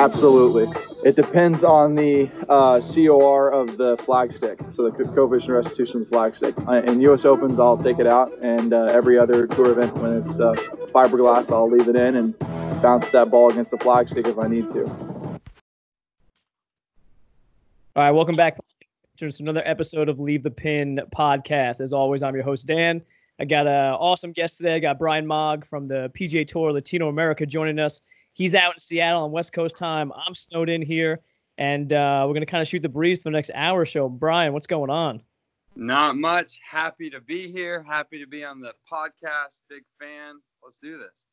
[0.00, 0.66] Absolutely.
[1.04, 6.08] It depends on the uh, COR of the flagstick, so the coefficient restitution of the
[6.08, 6.54] flag stick.
[6.66, 7.26] Uh, in U.S.
[7.26, 10.54] Opens, I'll take it out, and uh, every other tour event, when it's uh,
[10.86, 12.38] fiberglass, I'll leave it in and
[12.80, 14.86] bounce that ball against the flagstick if I need to.
[14.86, 15.38] All
[17.96, 18.56] right, welcome back
[19.18, 21.82] to another episode of Leave the Pin podcast.
[21.82, 23.02] As always, I'm your host Dan.
[23.38, 24.76] I got an awesome guest today.
[24.76, 28.00] I got Brian Mogg from the PGA Tour Latino America joining us.
[28.40, 30.10] He's out in Seattle on West Coast time.
[30.16, 31.20] I'm snowed in here,
[31.58, 33.84] and uh, we're going to kind of shoot the breeze for the next hour or
[33.84, 34.08] so.
[34.08, 35.20] Brian, what's going on?
[35.76, 36.58] Not much.
[36.66, 37.82] Happy to be here.
[37.82, 39.60] Happy to be on the podcast.
[39.68, 40.36] Big fan.
[40.62, 41.26] Let's do this.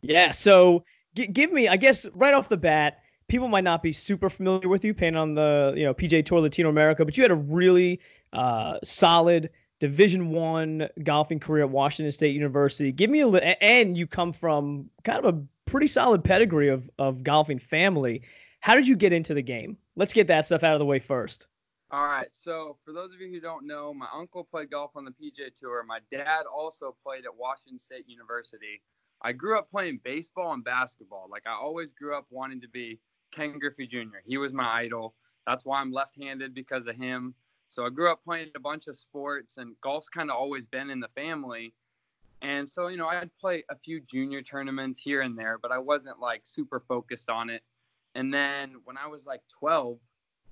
[0.00, 0.30] Yeah.
[0.30, 0.84] So
[1.14, 4.70] g- give me, I guess, right off the bat, people might not be super familiar
[4.70, 7.36] with you playing on the you know PGA Tour Latino America, but you had a
[7.36, 8.00] really
[8.32, 12.90] uh, solid Division One golfing career at Washington State University.
[12.90, 16.90] Give me a little, and you come from kind of a pretty solid pedigree of
[16.98, 18.22] of golfing family.
[18.60, 19.76] How did you get into the game?
[19.96, 21.46] Let's get that stuff out of the way first.
[21.90, 22.28] All right.
[22.32, 25.54] So, for those of you who don't know, my uncle played golf on the PGA
[25.54, 25.82] Tour.
[25.84, 28.82] My dad also played at Washington State University.
[29.22, 31.28] I grew up playing baseball and basketball.
[31.30, 33.00] Like, I always grew up wanting to be
[33.32, 34.18] Ken Griffey Jr.
[34.26, 35.14] He was my idol.
[35.46, 37.34] That's why I'm left handed because of him.
[37.70, 40.90] So I grew up playing a bunch of sports, and golf's kind of always been
[40.90, 41.72] in the family.
[42.42, 45.78] And so, you know, I'd play a few junior tournaments here and there, but I
[45.78, 47.62] wasn't like super focused on it.
[48.14, 49.98] And then when I was like 12,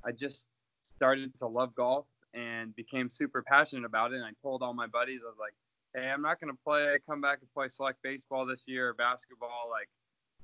[0.05, 0.47] I just
[0.83, 4.17] started to love golf and became super passionate about it.
[4.17, 5.55] And I told all my buddies, I was like,
[5.95, 8.95] hey, I'm not going to play, come back and play select baseball this year or
[8.95, 9.69] basketball.
[9.71, 9.89] Like,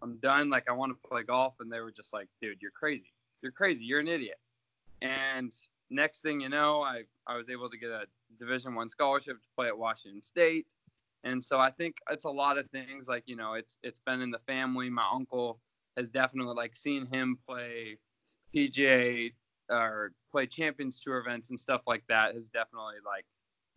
[0.02, 0.48] I'm done.
[0.48, 1.54] Like, I want to play golf.
[1.60, 3.12] And they were just like, dude, you're crazy.
[3.42, 3.84] You're crazy.
[3.84, 4.38] You're an idiot.
[5.02, 5.52] And
[5.90, 8.04] next thing you know, I, I was able to get a
[8.38, 10.66] Division One scholarship to play at Washington State.
[11.24, 14.20] And so I think it's a lot of things like, you know, it's it's been
[14.20, 14.90] in the family.
[14.90, 15.60] My uncle
[15.96, 17.98] has definitely like seen him play
[18.54, 19.32] PGA
[19.70, 23.24] or play Champions Tour events and stuff like that has definitely like,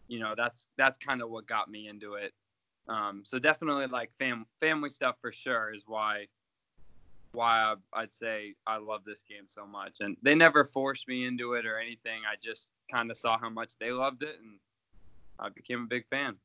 [0.08, 2.34] you know, that's that's kind of what got me into it.
[2.88, 6.28] Um, so definitely like fam- family stuff for sure is why
[7.36, 9.98] why I, would say I love this game so much.
[10.00, 12.22] And they never forced me into it or anything.
[12.26, 14.60] I just kind of saw how much they loved it, and
[15.38, 16.38] I became a big fan.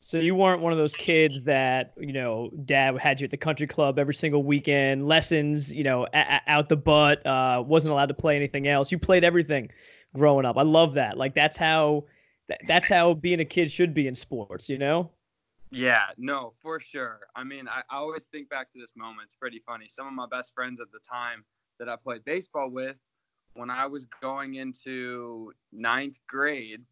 [0.00, 3.36] So you weren't one of those kids that you know dad had you at the
[3.36, 8.06] country club every single weekend, lessons, you know, a- out the butt, uh, wasn't allowed
[8.06, 8.90] to play anything else.
[8.92, 9.70] You played everything
[10.14, 10.56] growing up.
[10.56, 11.18] I love that.
[11.18, 12.04] Like that's how
[12.66, 15.10] that's how being a kid should be in sports, you know?
[15.70, 17.20] Yeah, no, for sure.
[17.36, 19.26] I mean, I, I always think back to this moment.
[19.26, 19.86] It's pretty funny.
[19.88, 21.44] Some of my best friends at the time
[21.78, 22.96] that I played baseball with,
[23.54, 26.84] when I was going into ninth grade,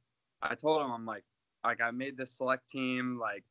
[0.42, 1.24] I told them, I'm like,
[1.66, 3.18] like I made this select team.
[3.20, 3.44] Like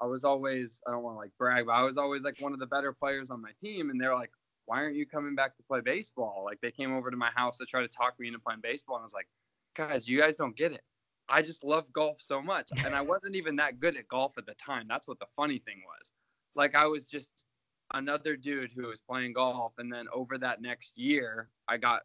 [0.00, 2.52] I was always, I don't want to like brag, but I was always like one
[2.52, 3.90] of the better players on my team.
[3.90, 4.30] And they're like,
[4.66, 6.42] why aren't you coming back to play baseball?
[6.44, 8.96] Like they came over to my house to try to talk me into playing baseball.
[8.96, 9.28] And I was like,
[9.76, 10.82] guys, you guys don't get it.
[11.28, 12.68] I just love golf so much.
[12.84, 14.86] And I wasn't even that good at golf at the time.
[14.88, 16.12] That's what the funny thing was.
[16.54, 17.46] Like I was just
[17.94, 19.72] another dude who was playing golf.
[19.78, 22.00] And then over that next year, I got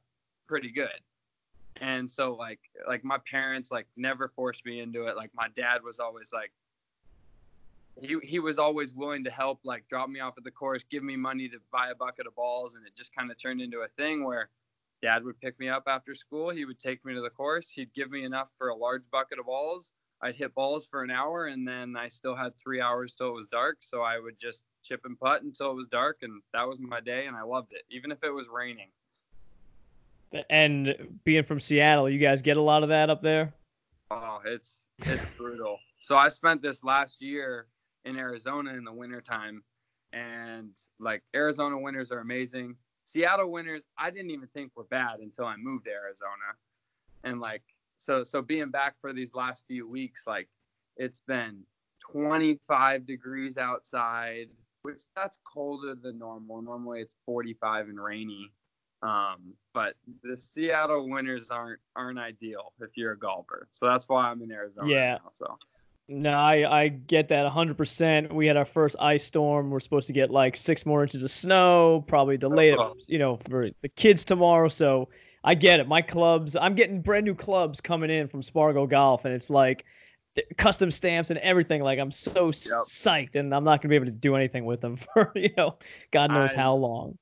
[0.47, 0.89] pretty good.
[1.81, 5.15] And so like like my parents like never forced me into it.
[5.15, 6.51] Like my dad was always like
[8.01, 11.03] he he was always willing to help like drop me off at the course, give
[11.03, 13.79] me money to buy a bucket of balls and it just kind of turned into
[13.79, 14.49] a thing where
[15.01, 16.49] dad would pick me up after school.
[16.49, 17.69] He would take me to the course.
[17.69, 19.93] He'd give me enough for a large bucket of balls.
[20.21, 23.33] I'd hit balls for an hour, and then I still had three hours till it
[23.33, 23.77] was dark.
[23.81, 27.01] So I would just chip and putt until it was dark, and that was my
[27.01, 28.89] day, and I loved it, even if it was raining.
[30.49, 33.53] And being from Seattle, you guys get a lot of that up there.
[34.11, 35.77] Oh, it's it's brutal.
[35.99, 37.67] So I spent this last year
[38.05, 39.63] in Arizona in the wintertime,
[40.13, 42.75] and like Arizona winters are amazing.
[43.05, 46.55] Seattle winters, I didn't even think were bad until I moved to Arizona.
[47.23, 47.63] And like
[47.97, 50.47] so so being back for these last few weeks, like
[50.97, 51.63] it's been
[52.11, 54.47] 25 degrees outside,
[54.83, 56.61] which that's colder than normal.
[56.61, 58.51] Normally it's 45 and rainy.
[59.05, 63.67] Um, but the Seattle winters aren't aren't ideal if you're a golfer.
[63.71, 65.17] So that's why I'm in Arizona yeah.
[65.23, 65.57] Now, so
[66.07, 68.31] no, I, I get that 100%.
[68.31, 69.71] We had our first ice storm.
[69.71, 72.95] We're supposed to get like six more inches of snow, probably delayed, oh.
[73.07, 74.67] you know, for the kids tomorrow.
[74.67, 75.09] So
[75.43, 75.87] I get it.
[75.87, 79.85] My clubs, I'm getting brand new clubs coming in from Spargo Golf, and it's like
[80.57, 81.81] custom stamps and everything.
[81.81, 82.85] Like I'm so yep.
[82.87, 85.49] psyched, and I'm not going to be able to do anything with them for, you
[85.57, 85.77] know,
[86.11, 87.17] God knows I, how long.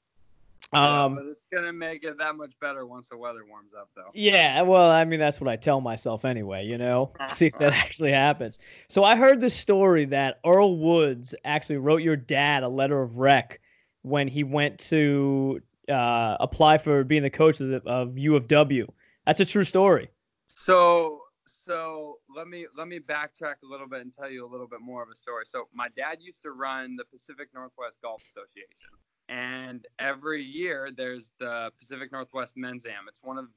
[0.73, 3.89] Um, yeah, but it's gonna make it that much better once the weather warms up,
[3.95, 4.09] though.
[4.13, 6.65] Yeah, well, I mean that's what I tell myself anyway.
[6.65, 8.59] You know, see if that actually happens.
[8.89, 13.19] So I heard the story that Earl Woods actually wrote your dad a letter of
[13.19, 13.59] rec
[14.01, 18.47] when he went to uh, apply for being the coach of, the, of U of
[18.47, 18.87] W.
[19.25, 20.09] That's a true story.
[20.47, 24.67] So so let me let me backtrack a little bit and tell you a little
[24.67, 25.45] bit more of a story.
[25.45, 28.95] So my dad used to run the Pacific Northwest Golf Association,
[29.29, 33.07] and every year there's the Pacific Northwest Men's Am.
[33.07, 33.47] It's one of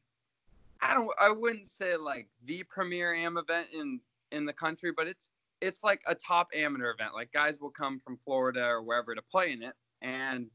[0.81, 4.01] I don't I wouldn't say like the premier am event in
[4.33, 5.31] in the country, but it's
[5.61, 7.15] it's like a top amateur event.
[7.15, 10.47] Like guys will come from Florida or wherever to play in it, and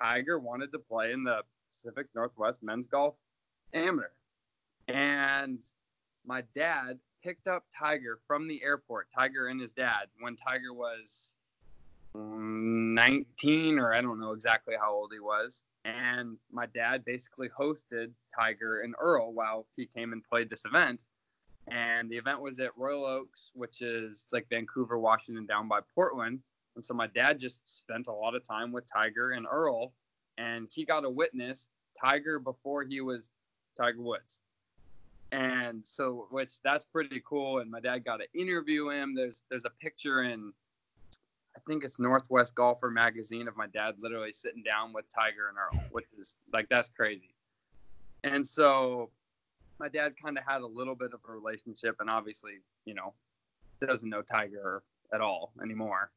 [0.00, 3.14] Tiger wanted to play in the Pacific Northwest Men's Golf
[3.74, 4.08] Amateur,
[4.88, 5.62] and
[6.24, 9.08] my dad picked up Tiger from the airport.
[9.14, 11.34] Tiger and his dad when Tiger was
[12.18, 15.62] 19 or I don't know exactly how old he was.
[15.84, 21.04] And my dad basically hosted Tiger and Earl while he came and played this event.
[21.70, 26.40] And the event was at Royal Oaks, which is like Vancouver, Washington, down by Portland.
[26.76, 29.92] And so my dad just spent a lot of time with Tiger and Earl,
[30.38, 31.70] and he got to witness
[32.00, 33.30] Tiger before he was
[33.76, 34.40] Tiger Woods.
[35.32, 37.58] And so, which that's pretty cool.
[37.58, 39.14] And my dad got to interview him.
[39.14, 40.52] There's there's a picture in
[41.58, 45.58] I think it's Northwest Golfer magazine of my dad literally sitting down with Tiger and
[45.58, 47.34] Earl, which is like that's crazy.
[48.22, 49.10] And so
[49.80, 53.12] my dad kind of had a little bit of a relationship and obviously, you know,
[53.84, 56.12] doesn't know Tiger at all anymore.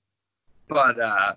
[0.67, 1.33] But uh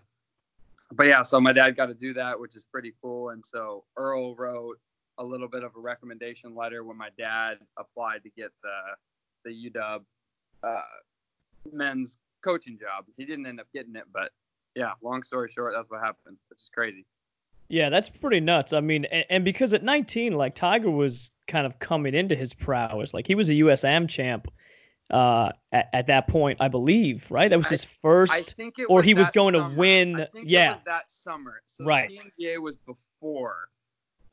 [0.92, 3.30] but yeah, so my dad got to do that, which is pretty cool.
[3.30, 4.78] And so Earl wrote
[5.16, 9.70] a little bit of a recommendation letter when my dad applied to get the the
[9.70, 10.02] UW
[10.62, 10.80] uh,
[11.72, 13.06] men's coaching job.
[13.16, 14.30] He didn't end up getting it, but
[14.76, 17.06] yeah, long story short, that's what happened, which is crazy.
[17.68, 18.72] Yeah, that's pretty nuts.
[18.72, 22.52] I mean, and, and, because at 19, like Tiger was kind of coming into his
[22.52, 23.14] prowess.
[23.14, 23.84] Like he was a U.S.
[23.84, 24.48] Am champ
[25.10, 27.48] uh, at, at that point, I believe, right?
[27.48, 29.70] That was his first, I think it or was he was going summer.
[29.70, 30.26] to win.
[30.44, 31.62] yeah, that summer.
[31.66, 32.10] So right.
[32.10, 33.68] the PNGA was before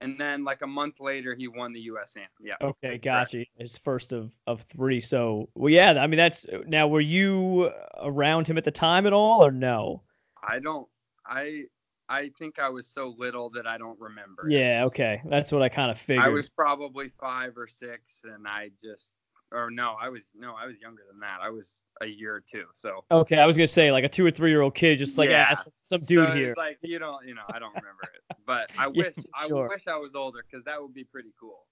[0.02, 2.26] and then like a month later he won the USAM.
[2.42, 2.56] Yeah.
[2.62, 3.46] Okay, gotcha.
[3.58, 5.00] His first of of three.
[5.00, 5.92] So well, yeah.
[5.92, 6.88] I mean, that's now.
[6.88, 7.72] Were you
[8.02, 10.02] around him at the time at all, or no?
[10.44, 10.88] I don't.
[11.26, 11.64] I
[12.10, 14.48] I think I was so little that I don't remember.
[14.50, 14.84] Yeah.
[14.88, 16.26] Okay, that's what I kind of figured.
[16.26, 19.12] I was probably five or six, and I just
[19.52, 21.40] or no, I was no, I was younger than that.
[21.42, 22.66] I was a year or two.
[22.76, 25.18] So okay, I was gonna say like a two or three year old kid, just
[25.18, 26.54] like yeah, some, some dude so here.
[26.58, 29.16] Like you don't, you know, I don't remember it, but I wish
[29.48, 29.66] sure.
[29.66, 31.66] I wish I was older because that would be pretty cool.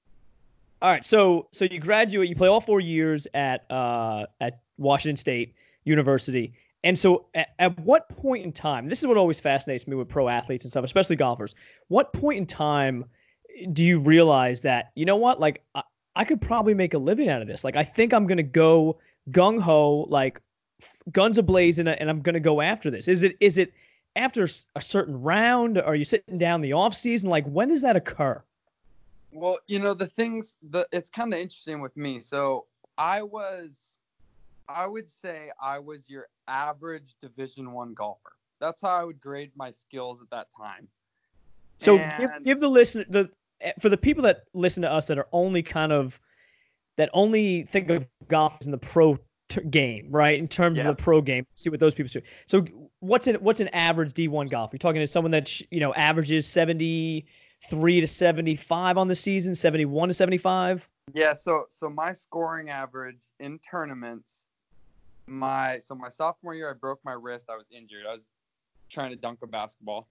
[0.81, 5.17] All right, so so you graduate, you play all four years at uh at Washington
[5.17, 6.53] State University.
[6.83, 10.07] And so, at, at what point in time, this is what always fascinates me with
[10.07, 11.53] pro athletes and stuff, especially golfers.
[11.89, 13.03] What point in time
[13.73, 15.61] do you realize that, you know what, like,
[16.15, 17.63] I could probably make a living out of this.
[17.63, 18.97] Like, I think I'm gonna go
[19.31, 20.41] gung ho, like
[21.11, 23.07] guns ablaze, and and I'm gonna go after this.
[23.07, 23.73] Is it is it
[24.15, 25.77] after a certain round?
[25.77, 27.29] Are you sitting down the off season?
[27.29, 28.41] Like, when does that occur?
[29.31, 30.57] Well, you know the things.
[30.69, 32.19] The it's kind of interesting with me.
[32.19, 32.65] So
[32.97, 33.99] I was,
[34.67, 38.33] I would say I was your average Division One golfer.
[38.59, 40.87] That's how I would grade my skills at that time.
[41.77, 42.17] So and...
[42.17, 43.29] give, give the listener the
[43.61, 46.19] Eh, for the people that listen to us that are only kind of
[46.97, 49.17] that only think of golf as in the pro
[49.47, 50.37] t- game, right?
[50.37, 50.87] In terms yeah.
[50.87, 52.21] of the pro game, see what those people do.
[52.47, 52.65] So,
[52.99, 54.71] what's an what's an average D1 golf?
[54.71, 60.09] You're talking to someone that you know averages 73 to 75 on the season, 71
[60.09, 60.87] to 75.
[61.13, 61.33] Yeah.
[61.33, 64.47] So, so my scoring average in tournaments,
[65.27, 67.45] my so my sophomore year, I broke my wrist.
[67.49, 68.05] I was injured.
[68.07, 68.29] I was
[68.89, 70.07] trying to dunk a basketball,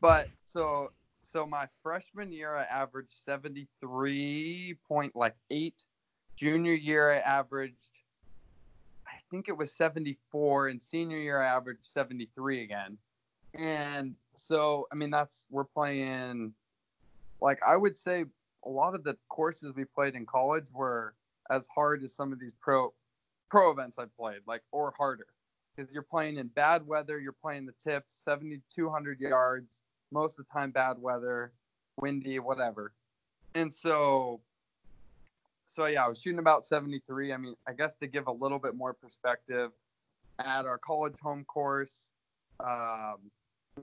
[0.00, 0.90] but so
[1.24, 5.84] so my freshman year I averaged 73 point like eight.
[6.36, 7.76] Junior year I averaged
[9.06, 12.98] I think it was 74 and senior year I averaged 73 again.
[13.54, 16.52] And so I mean that's we're playing
[17.40, 18.24] like I would say
[18.64, 21.14] a lot of the courses we played in college were
[21.50, 22.92] as hard as some of these pro
[23.50, 25.26] pro events I played, like or harder.
[25.76, 29.82] Because you're playing in bad weather, you're playing the tips, 7,200 yards,
[30.14, 31.52] most of the time bad weather,
[32.00, 32.92] windy, whatever.
[33.54, 34.40] And so
[35.66, 37.32] so yeah, I was shooting about 73.
[37.32, 39.72] I mean, I guess to give a little bit more perspective,
[40.38, 42.12] at our college home course,
[42.60, 43.16] um,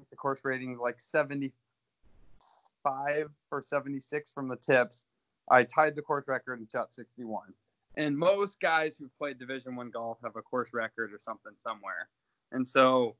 [0.09, 5.05] the course rating like 75 or 76 from the tips.
[5.49, 7.53] I tied the course record and shot 61.
[7.97, 12.07] And most guys who played Division One golf have a course record or something somewhere.
[12.53, 13.15] And so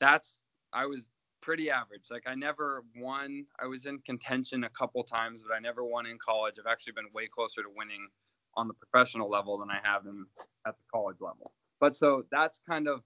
[0.00, 0.40] that's
[0.72, 1.08] I was
[1.40, 2.04] pretty average.
[2.10, 3.44] Like I never won.
[3.60, 6.54] I was in contention a couple times, but I never won in college.
[6.58, 8.08] I've actually been way closer to winning
[8.56, 10.26] on the professional level than I have in
[10.66, 11.52] at the college level.
[11.80, 13.02] But so that's kind of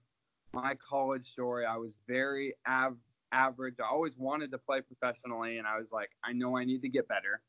[0.53, 1.65] my college story.
[1.65, 2.97] I was very av-
[3.31, 3.75] average.
[3.79, 6.89] I always wanted to play professionally, and I was like, I know I need to
[6.89, 7.41] get better.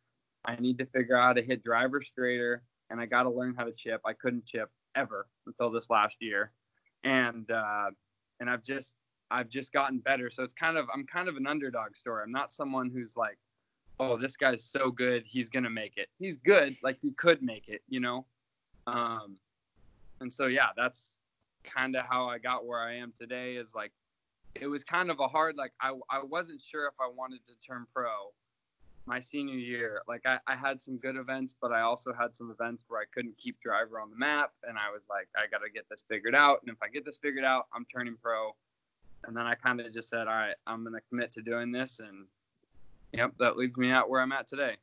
[0.44, 3.54] I need to figure out how to hit driver straighter, and I got to learn
[3.56, 4.00] how to chip.
[4.04, 6.52] I couldn't chip ever until this last year,
[7.04, 7.90] and uh,
[8.40, 8.94] and I've just
[9.30, 10.30] I've just gotten better.
[10.30, 12.22] So it's kind of I'm kind of an underdog story.
[12.24, 13.38] I'm not someone who's like,
[14.00, 16.08] oh, this guy's so good, he's gonna make it.
[16.18, 18.26] He's good, like he could make it, you know.
[18.86, 19.36] Um,
[20.20, 21.20] and so yeah, that's
[21.64, 23.56] kind of how I got where I am today.
[23.56, 23.92] Is like
[24.54, 27.52] it was kind of a hard like I I wasn't sure if I wanted to
[27.66, 28.32] turn pro
[29.06, 30.02] my senior year.
[30.08, 33.04] Like I, I had some good events, but I also had some events where I
[33.12, 36.04] couldn't keep driver on the map, and I was like, I got to get this
[36.08, 36.60] figured out.
[36.62, 38.52] And if I get this figured out, I'm turning pro.
[39.26, 41.72] And then I kind of just said, all right, I'm going to commit to doing
[41.72, 42.26] this, and
[43.12, 44.76] yep, that leads me out where I'm at today.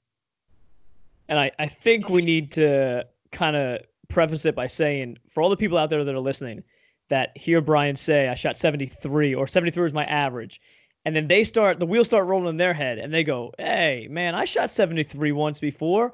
[1.27, 3.79] And I, I think we need to kind of
[4.09, 6.63] preface it by saying, for all the people out there that are listening,
[7.09, 10.61] that hear Brian say, I shot 73 or 73 is my average
[11.05, 14.07] and then they start the wheels start rolling in their head and they go hey
[14.09, 16.13] man i shot 73 once before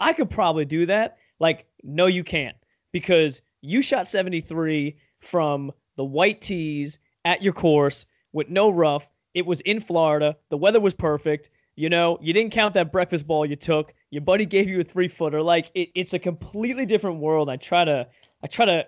[0.00, 2.56] i could probably do that like no you can't
[2.92, 9.08] because you shot 73 from the white tees at your course with no rough.
[9.34, 10.36] It was in florida.
[10.48, 11.50] The weather was perfect.
[11.76, 13.92] You know you didn't count that breakfast ball you took.
[14.10, 17.50] Your buddy gave you a three footer like it, it's a completely different world.
[17.50, 18.06] I try to
[18.42, 18.86] i try to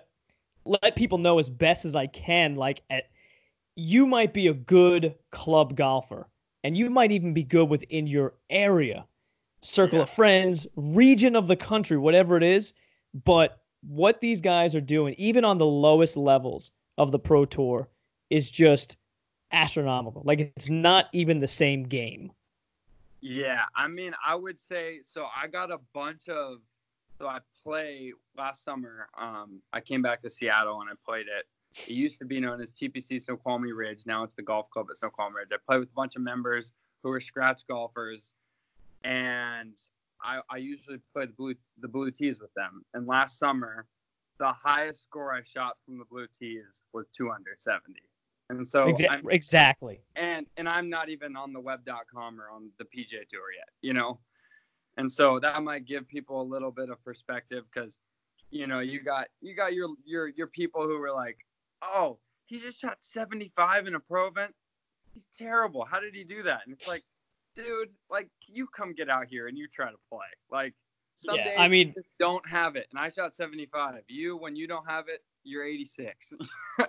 [0.65, 3.09] let people know as best as i can like at
[3.75, 6.27] you might be a good club golfer
[6.63, 9.05] and you might even be good within your area,
[9.61, 10.03] circle yeah.
[10.03, 12.73] of friends, region of the country, whatever it is.
[13.25, 17.89] But what these guys are doing, even on the lowest levels of the Pro Tour,
[18.31, 18.97] is just
[19.51, 20.23] astronomical.
[20.25, 22.31] Like it's not even the same game.
[23.21, 25.27] Yeah, I mean, I would say so.
[25.35, 26.57] I got a bunch of
[27.19, 29.07] so I play last summer.
[29.19, 32.61] Um, I came back to Seattle and I played it it used to be known
[32.61, 34.05] as TPC Snoqualmie Ridge.
[34.05, 35.49] Now it's the golf club at Snoqualmie Ridge.
[35.53, 38.33] I play with a bunch of members who are scratch golfers,
[39.03, 39.73] and
[40.21, 42.83] I, I usually play the blue the blue tees with them.
[42.93, 43.85] And last summer,
[44.37, 48.01] the highest score I shot from the blue tees was two under seventy.
[48.51, 50.01] And so exactly, exactly.
[50.15, 53.93] And and I'm not even on the web.com or on the PGA Tour yet, you
[53.93, 54.19] know.
[54.97, 57.97] And so that might give people a little bit of perspective because
[58.49, 61.37] you know you got you got your your your people who were like
[61.81, 64.53] oh, he just shot 75 in a pro event.
[65.13, 65.85] He's terrible.
[65.85, 66.61] How did he do that?
[66.65, 67.03] And it's like,
[67.55, 70.27] dude, like you come get out here and you try to play.
[70.49, 70.73] Like
[71.15, 72.87] some yeah, days I mean, don't have it.
[72.91, 74.01] And I shot 75.
[74.07, 76.33] You, when you don't have it, you're 86.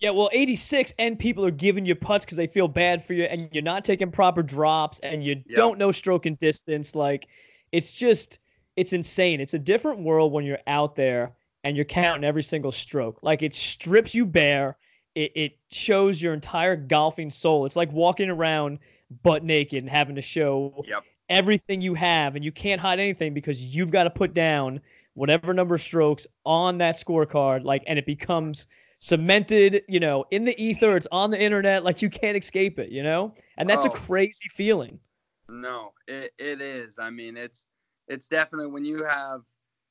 [0.00, 3.24] yeah, well, 86, and people are giving you putts because they feel bad for you,
[3.24, 5.56] and you're not taking proper drops, and you yep.
[5.56, 6.94] don't know stroke and distance.
[6.94, 7.28] Like,
[7.72, 8.38] it's just,
[8.76, 9.40] it's insane.
[9.40, 11.32] It's a different world when you're out there
[11.66, 13.18] and you're counting every single stroke.
[13.22, 14.76] Like it strips you bare.
[15.16, 17.66] It, it shows your entire golfing soul.
[17.66, 18.78] It's like walking around
[19.24, 21.02] butt naked and having to show yep.
[21.28, 24.80] everything you have, and you can't hide anything because you've got to put down
[25.14, 27.64] whatever number of strokes on that scorecard.
[27.64, 30.96] Like, and it becomes cemented, you know, in the ether.
[30.96, 31.84] It's on the internet.
[31.84, 33.34] Like you can't escape it, you know.
[33.58, 33.88] And that's oh.
[33.88, 34.98] a crazy feeling.
[35.48, 36.98] No, it, it is.
[36.98, 37.66] I mean, it's
[38.08, 39.42] it's definitely when you have,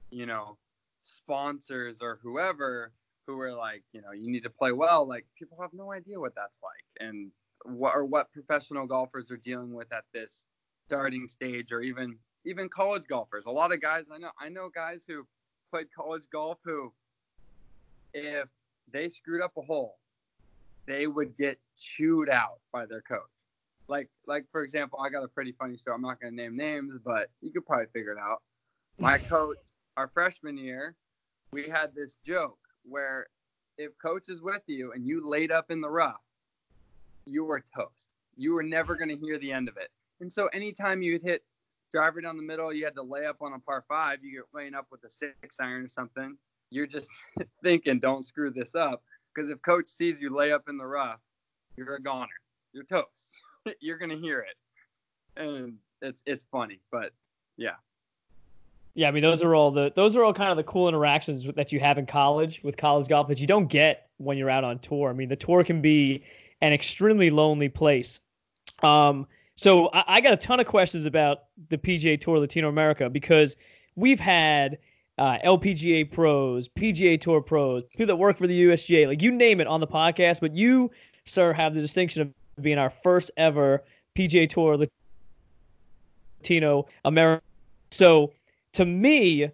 [0.10, 0.58] you know,
[1.04, 2.92] sponsors or whoever
[3.28, 5.08] who are like, you know, you need to play well.
[5.08, 7.32] Like people have no idea what that's like and
[7.64, 10.46] what or what professional golfers are dealing with at this
[10.88, 13.46] starting stage or even even college golfers.
[13.46, 15.26] A lot of guys I know I know guys who
[15.72, 16.94] played college golf who
[18.14, 18.48] if
[18.96, 19.98] they screwed up a hole,
[20.88, 23.22] they would get chewed out by their coach.
[23.88, 25.96] Like like for example, I got a pretty funny story.
[25.96, 28.42] I'm not gonna name names, but you could probably figure it out.
[28.98, 29.58] My coach
[29.98, 30.96] our freshman year,
[31.52, 33.28] we had this joke where
[33.78, 36.22] if coach is with you and you laid up in the rough,
[37.26, 38.10] you were toast.
[38.38, 39.90] You were never going to hear the end of it.
[40.20, 41.44] And so anytime you'd hit
[41.92, 44.44] driver down the middle, you had to lay up on a par five, you get
[44.54, 46.38] laying up with a six iron or something.
[46.70, 47.10] You're just
[47.64, 49.04] thinking, don't screw this up.
[49.34, 51.20] Because if coach sees you lay up in the rough,
[51.76, 52.28] you're a goner.
[52.74, 53.42] You're toast.
[53.82, 54.56] you're to hear it.
[55.42, 57.12] And it's it's funny, but
[57.58, 57.72] yeah.
[58.94, 61.46] Yeah, I mean those are all the those are all kind of the cool interactions
[61.56, 64.64] that you have in college with college golf that you don't get when you're out
[64.64, 65.10] on tour.
[65.10, 66.24] I mean the tour can be
[66.62, 68.22] an extremely lonely place.
[68.82, 73.10] Um, so I, I got a ton of questions about the PGA Tour Latino America
[73.10, 73.58] because
[73.96, 74.78] we've had
[75.18, 79.62] uh, LPGA pros, PGA Tour pros, people that work for the USGA, like you name
[79.62, 80.42] it on the podcast.
[80.42, 80.92] But you,
[81.26, 83.84] sir, have the distinction of being our first ever
[84.16, 84.78] PGA Tour
[86.42, 87.44] Latino American.
[87.92, 88.34] So
[88.74, 89.50] to me,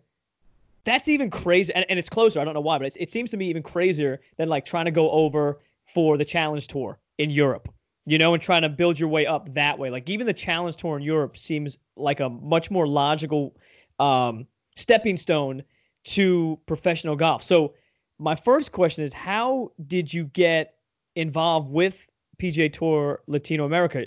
[0.83, 1.73] that's even crazy.
[1.73, 2.39] And, and it's closer.
[2.39, 4.91] I don't know why, but it seems to me even crazier than like trying to
[4.91, 7.69] go over for the Challenge Tour in Europe.
[8.05, 9.89] you know, and trying to build your way up that way.
[9.89, 13.55] Like even the Challenge Tour in Europe seems like a much more logical
[13.99, 15.63] um, stepping stone
[16.03, 17.43] to professional golf.
[17.43, 17.75] So
[18.19, 20.75] my first question is, how did you get
[21.15, 22.07] involved with
[22.41, 24.05] PGA Tour Latino America?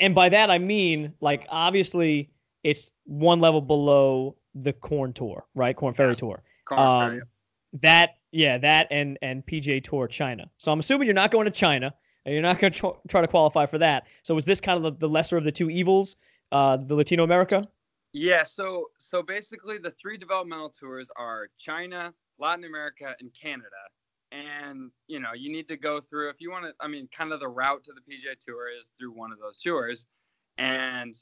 [0.00, 2.30] And by that I mean, like, obviously
[2.62, 5.74] it's one level below the Korn Tour, right?
[5.74, 6.42] Korn Ferry Tour.
[6.64, 7.22] Korn Um, Ferry.
[7.80, 10.48] That, yeah, that and and PGA Tour China.
[10.58, 11.94] So I'm assuming you're not going to China,
[12.24, 14.04] and you're not going to tr- try to qualify for that.
[14.22, 16.16] So is this kind of the, the lesser of the two evils,
[16.52, 17.64] uh, the Latino America?
[18.12, 23.68] Yeah, so so basically the three developmental tours are China, Latin America, and Canada.
[24.32, 27.32] And you know, you need to go through if you want to I mean, kind
[27.32, 30.06] of the route to the PGA Tour is through one of those tours.
[30.58, 31.14] And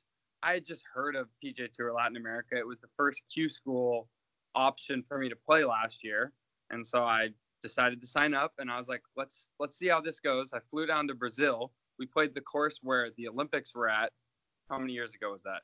[0.43, 2.57] I just heard of PGA Tour Latin America.
[2.57, 4.09] It was the first Q school
[4.57, 6.33] option for me to play last year.
[6.71, 7.31] And so I
[7.63, 10.53] decided to sign up and I was like, let's let's see how this goes.
[10.53, 11.73] I flew down to Brazil.
[12.01, 14.13] We played the course where the Olympics were at.
[14.69, 15.63] How many years ago was that?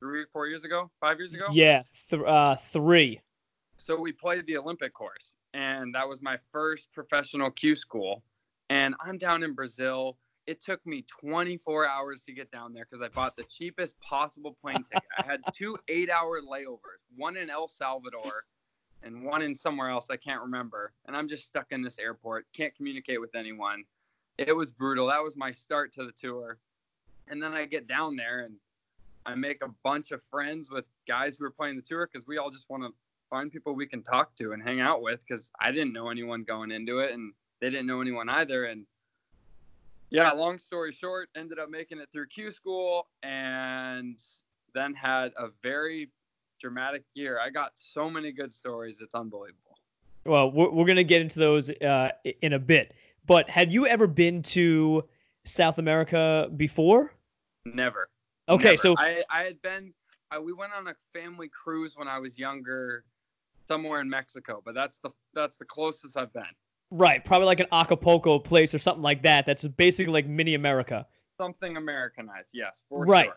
[0.00, 0.90] Three, four years ago?
[1.00, 1.46] Five years ago?
[1.52, 3.20] Yeah, th- uh, three.
[3.78, 8.22] So we played the Olympic course, and that was my first professional Q school.
[8.68, 10.18] And I'm down in Brazil.
[10.46, 14.56] It took me 24 hours to get down there because I bought the cheapest possible
[14.60, 15.08] plane ticket.
[15.18, 18.32] I had two eight hour layovers, one in El Salvador
[19.02, 20.92] and one in somewhere else I can't remember.
[21.06, 23.84] And I'm just stuck in this airport, can't communicate with anyone.
[24.38, 25.06] It was brutal.
[25.06, 26.58] That was my start to the tour.
[27.28, 28.54] And then I get down there and
[29.26, 32.38] I make a bunch of friends with guys who are playing the tour because we
[32.38, 32.90] all just want to
[33.28, 36.44] find people we can talk to and hang out with because I didn't know anyone
[36.44, 38.66] going into it and they didn't know anyone either.
[38.66, 38.86] And
[40.10, 44.22] yeah, long story short, ended up making it through Q school and
[44.74, 46.10] then had a very
[46.60, 47.40] dramatic year.
[47.40, 49.00] I got so many good stories.
[49.00, 49.76] It's unbelievable.
[50.24, 52.10] Well, we're, we're going to get into those uh,
[52.42, 52.94] in a bit.
[53.26, 55.04] But had you ever been to
[55.44, 57.12] South America before?
[57.64, 58.08] Never.
[58.48, 58.76] Okay, Never.
[58.76, 59.92] so I, I had been,
[60.30, 63.04] I, we went on a family cruise when I was younger,
[63.66, 66.44] somewhere in Mexico, but that's the that's the closest I've been.
[66.90, 69.46] right, probably like an Acapulco place or something like that.
[69.46, 71.06] That's basically like mini America.
[71.38, 73.26] Something Americanized, yes, for Right.
[73.26, 73.36] sure.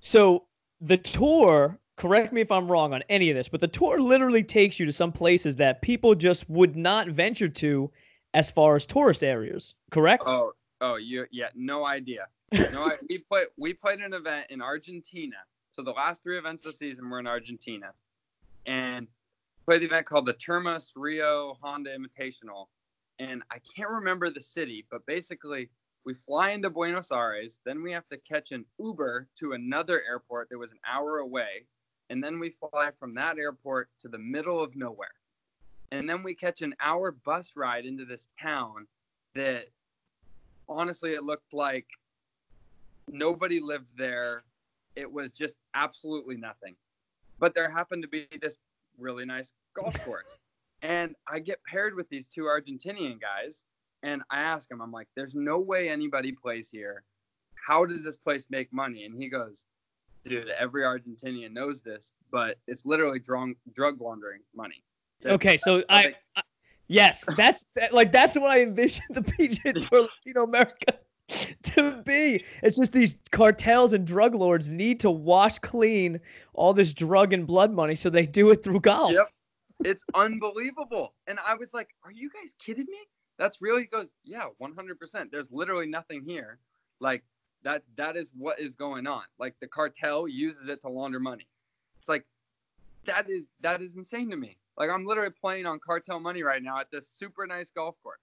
[0.00, 0.46] So
[0.80, 4.42] the tour, correct me if I'm wrong on any of this, but the tour literally
[4.42, 7.90] takes you to some places that people just would not venture to
[8.34, 10.24] as far as tourist areas, correct?
[10.26, 12.26] Oh, oh, you, yeah, no idea.
[12.52, 15.36] No, I, we played we played an event in Argentina.
[15.72, 17.92] So the last three events of the season were in Argentina,
[18.66, 19.06] and
[19.64, 22.66] played the event called the Termas Rio Hondo Invitational.
[23.18, 25.68] And I can't remember the city, but basically
[26.04, 30.48] we fly into Buenos Aires, then we have to catch an Uber to another airport
[30.48, 31.66] that was an hour away,
[32.08, 35.08] and then we fly from that airport to the middle of nowhere.
[35.92, 38.86] And then we catch an hour bus ride into this town
[39.34, 39.66] that
[40.68, 41.86] honestly it looked like
[43.12, 44.42] nobody lived there.
[44.96, 46.74] It was just absolutely nothing.
[47.38, 48.56] But there happened to be this
[48.98, 50.38] really nice golf course.
[50.82, 53.64] and I get paired with these two Argentinian guys
[54.02, 57.02] and I ask him, I'm like, there's no way anybody plays here.
[57.54, 59.04] How does this place make money?
[59.04, 59.66] And he goes,
[60.24, 64.82] dude, every Argentinian knows this, but it's literally drug, drug laundering money.
[65.26, 66.42] Okay, so I, nothing- I
[66.88, 70.98] yes, that's that, like that's what I envisioned the PGA Tour Latino America
[71.62, 72.44] to be.
[72.62, 76.20] It's just these cartels and drug lords need to wash clean
[76.54, 79.12] all this drug and blood money, so they do it through golf.
[79.12, 79.30] Yep.
[79.84, 81.14] It's unbelievable.
[81.26, 82.98] And I was like, are you guys kidding me?
[83.38, 83.78] That's real.
[83.78, 85.30] He goes, yeah, 100%.
[85.30, 86.58] There's literally nothing here.
[87.00, 87.22] Like
[87.62, 89.22] that, that is what is going on.
[89.38, 91.48] Like the cartel uses it to launder money.
[91.96, 92.26] It's like,
[93.06, 94.58] that is, that is insane to me.
[94.76, 98.20] Like I'm literally playing on cartel money right now at this super nice golf course.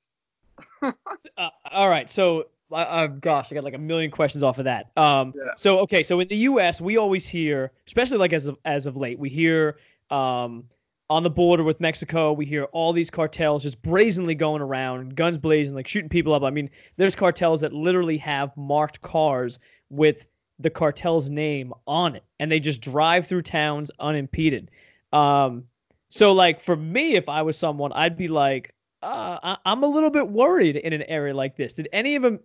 [1.38, 4.92] Uh, all right, so uh, gosh, I got like a million questions off of that.
[4.98, 5.52] Um, Yeah.
[5.58, 8.98] so okay, so in the U.S., we always hear, especially like as of as of
[8.98, 9.78] late, we hear
[10.10, 10.64] um,
[11.10, 15.38] on the border with Mexico, we hear all these cartels just brazenly going around, guns
[15.38, 16.44] blazing, like shooting people up.
[16.44, 20.26] I mean, there's cartels that literally have marked cars with
[20.60, 24.72] the cartel's name on it, and they just drive through towns unimpeded.
[25.14, 25.64] Um,
[26.10, 29.88] so like for me, if I was someone, I'd be like, uh, I, I'm a
[29.88, 31.74] little bit worried in an area like this.
[31.74, 32.40] Did any of them,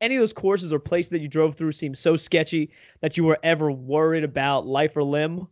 [0.00, 3.24] any of those courses or places that you drove through seem so sketchy that you
[3.24, 5.48] were ever worried about life or limb?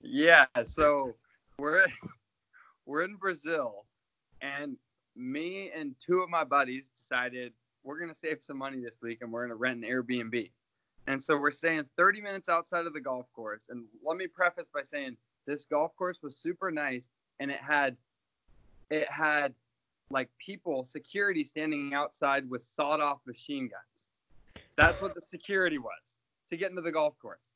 [0.00, 1.14] Yeah, so
[1.58, 1.86] we're
[2.86, 3.86] we're in Brazil,
[4.42, 4.76] and
[5.16, 9.32] me and two of my buddies decided we're gonna save some money this week, and
[9.32, 10.50] we're gonna rent an Airbnb.
[11.06, 13.70] And so we're staying 30 minutes outside of the golf course.
[13.70, 17.08] And let me preface by saying this golf course was super nice,
[17.40, 17.96] and it had
[18.90, 19.54] it had
[20.10, 24.10] like people, security standing outside with sawed off machine guns.
[24.76, 27.50] That's what the security was to get into the golf course.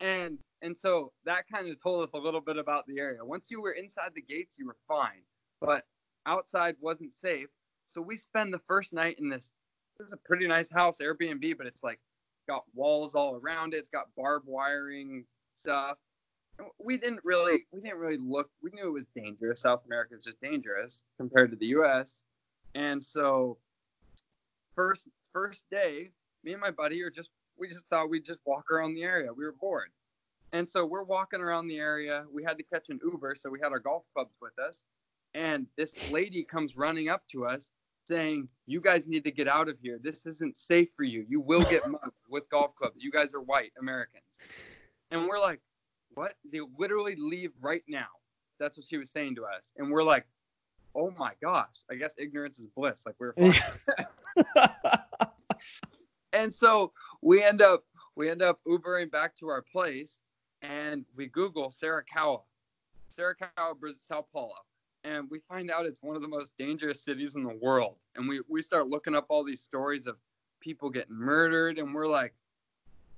[0.00, 3.24] And and so that kind of told us a little bit about the area.
[3.24, 5.22] Once you were inside the gates, you were fine,
[5.60, 5.84] but
[6.26, 7.48] outside wasn't safe.
[7.86, 9.50] So we spend the first night in this.
[10.00, 12.00] It was a pretty nice house, Airbnb, but it's like
[12.48, 13.78] got walls all around it.
[13.78, 15.24] It's got barbed wiring
[15.54, 15.98] stuff.
[16.78, 18.50] We didn't really, we didn't really look.
[18.62, 19.60] We knew it was dangerous.
[19.60, 22.22] South America is just dangerous compared to the U.S.
[22.74, 23.58] And so,
[24.74, 26.10] first first day,
[26.44, 29.32] me and my buddy are just, we just thought we'd just walk around the area.
[29.32, 29.90] We were bored,
[30.52, 32.24] and so we're walking around the area.
[32.32, 34.84] We had to catch an Uber, so we had our golf clubs with us.
[35.34, 37.72] And this lady comes running up to us
[38.06, 39.98] saying, You guys need to get out of here.
[40.02, 41.24] This isn't safe for you.
[41.28, 43.02] You will get mugged with golf clubs.
[43.02, 44.22] You guys are white Americans.
[45.10, 45.60] And we're like,
[46.14, 46.34] What?
[46.50, 48.06] They literally leave right now.
[48.58, 49.72] That's what she was saying to us.
[49.76, 50.26] And we're like,
[50.96, 51.84] Oh my gosh.
[51.90, 53.04] I guess ignorance is bliss.
[53.04, 53.54] Like we're fine.
[56.32, 57.84] and so we end up
[58.16, 60.20] we end up Ubering back to our place
[60.62, 62.42] and we Google Sarakawa.
[63.10, 64.54] Sarakawa, Brazil, Sao Paulo
[65.04, 67.96] and we find out it's one of the most dangerous cities in the world.
[68.16, 70.16] And we, we start looking up all these stories of
[70.60, 72.34] people getting murdered, and we're like,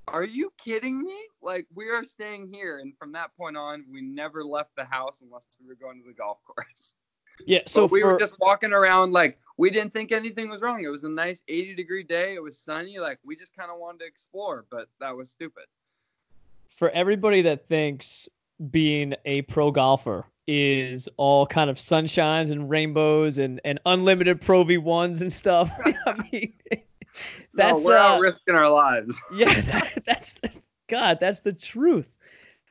[0.09, 1.17] are you kidding me?
[1.43, 2.79] Like, we are staying here.
[2.79, 6.07] And from that point on, we never left the house unless we were going to
[6.07, 6.97] the golf course.
[7.47, 7.61] Yeah.
[7.67, 8.15] So but we for...
[8.15, 10.83] were just walking around like we didn't think anything was wrong.
[10.85, 12.35] It was a nice 80 degree day.
[12.35, 12.99] It was sunny.
[12.99, 15.65] Like, we just kind of wanted to explore, but that was stupid.
[16.67, 18.27] For everybody that thinks
[18.71, 24.65] being a pro golfer is all kind of sunshines and rainbows and, and unlimited Pro
[24.65, 25.71] V1s and stuff.
[26.07, 26.53] I mean,
[27.55, 29.21] that's no, we're uh, risking our lives.
[29.35, 32.19] yeah, that, that's, that's God, that's the truth.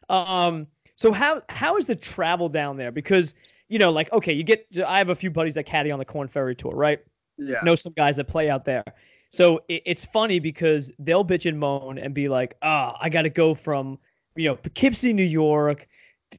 [0.10, 2.92] Um, so how how is the travel down there?
[2.92, 3.34] Because
[3.68, 4.68] you know, like okay, you get.
[4.86, 7.00] I have a few buddies that caddy on the Korn Ferry tour, right?
[7.38, 7.60] Yeah.
[7.64, 8.84] Know some guys that play out there.
[9.30, 13.10] So it, it's funny because they'll bitch and moan and be like, "Ah, oh, I
[13.10, 14.00] got to go from
[14.36, 15.88] you know Poughkeepsie, New York."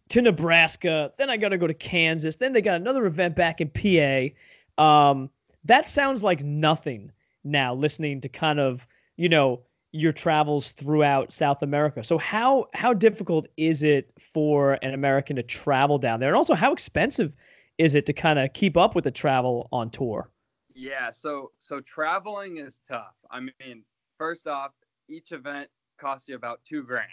[0.09, 1.12] to Nebraska.
[1.16, 2.37] Then I got to go to Kansas.
[2.37, 4.83] Then they got another event back in PA.
[4.83, 5.31] Um,
[5.64, 7.11] that sounds like nothing
[7.47, 12.05] now, listening to kind of, you know, your travels throughout South America.
[12.05, 16.29] So how how difficult is it for an American to travel down there?
[16.29, 17.33] And also how expensive
[17.79, 20.31] is it to kind of keep up with the travel on tour?
[20.75, 23.15] Yeah, so so traveling is tough.
[23.31, 23.85] I mean,
[24.19, 24.73] first off,
[25.09, 27.09] each event costs you about 2 grand.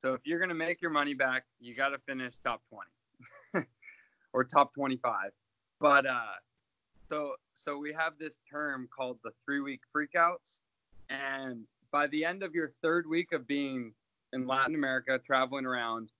[0.00, 2.62] So if you're going to make your money back, you got to finish top
[3.54, 3.66] 20
[4.32, 5.30] or top 25.
[5.80, 6.22] But uh,
[7.08, 10.60] so so we have this term called the three week freakouts,
[11.08, 13.92] and by the end of your third week of being
[14.32, 16.12] in Latin America, traveling around,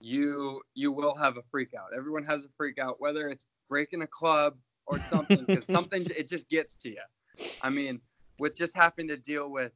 [0.00, 1.90] you you will have a freak out.
[1.96, 6.28] Everyone has a freak out, whether it's breaking a club or something, because something it
[6.28, 7.46] just gets to you.
[7.62, 8.00] I mean,
[8.38, 9.72] with just having to deal with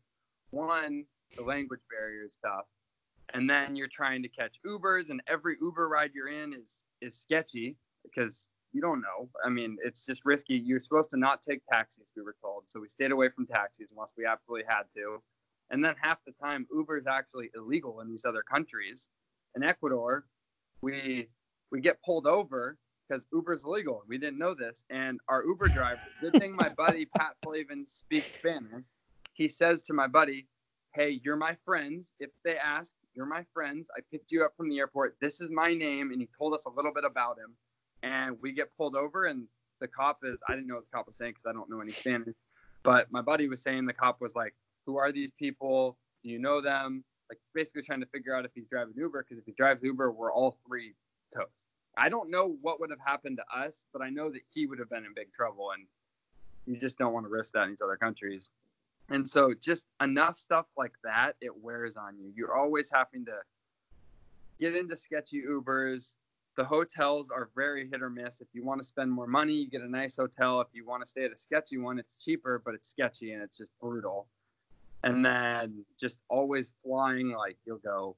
[0.51, 1.05] one
[1.37, 2.67] the language barrier stuff,
[3.35, 7.17] and then you're trying to catch Ubers, and every Uber ride you're in is is
[7.17, 9.31] sketchy because you don't know.
[9.45, 10.55] I mean, it's just risky.
[10.57, 13.93] You're supposed to not take taxis, we were told, so we stayed away from taxis
[13.93, 15.23] unless we absolutely had to.
[15.71, 19.09] And then half the time, Uber is actually illegal in these other countries.
[19.57, 20.27] In Ecuador,
[20.83, 21.29] we
[21.71, 24.05] we get pulled over because Uber's illegal.
[24.09, 26.13] We didn't know this, and our Uber driver.
[26.21, 28.85] good thing my buddy Pat Flavin speaks Spanish.
[29.35, 30.49] He says to my buddy,
[30.95, 32.15] "Hey, you're my friends.
[32.21, 33.89] If they ask, you're my friends.
[33.97, 35.17] I picked you up from the airport.
[35.21, 36.13] This is my name.
[36.13, 37.57] And he told us a little bit about him.
[38.03, 39.47] And we get pulled over, and
[39.81, 41.81] the cop is, I didn't know what the cop was saying because I don't know
[41.81, 42.35] any Spanish.
[42.83, 44.55] But my buddy was saying the cop was like,
[44.87, 45.97] Who are these people?
[46.23, 47.05] Do you know them?
[47.31, 50.13] Like, basically trying to figure out if he's driving Uber because if he drives Uber,
[50.13, 50.95] we're all three
[51.35, 51.65] toast.
[51.97, 54.79] I don't know what would have happened to us, but I know that he would
[54.79, 55.71] have been in big trouble.
[55.77, 55.87] And
[56.67, 58.51] you just don't want to risk that in these other countries.
[59.11, 62.33] And so just enough stuff like that, it wears on you.
[62.35, 63.39] You're always having to
[64.59, 66.17] get into sketchy Ubers.
[66.57, 68.41] The hotels are very hit or miss.
[68.41, 70.61] If you want to spend more money, you get a nice hotel.
[70.61, 73.43] If you want to stay at a sketchy one, it's cheaper, but it's sketchy and
[73.43, 74.27] it's just brutal.
[75.05, 78.17] And then just always flying, like you'll go,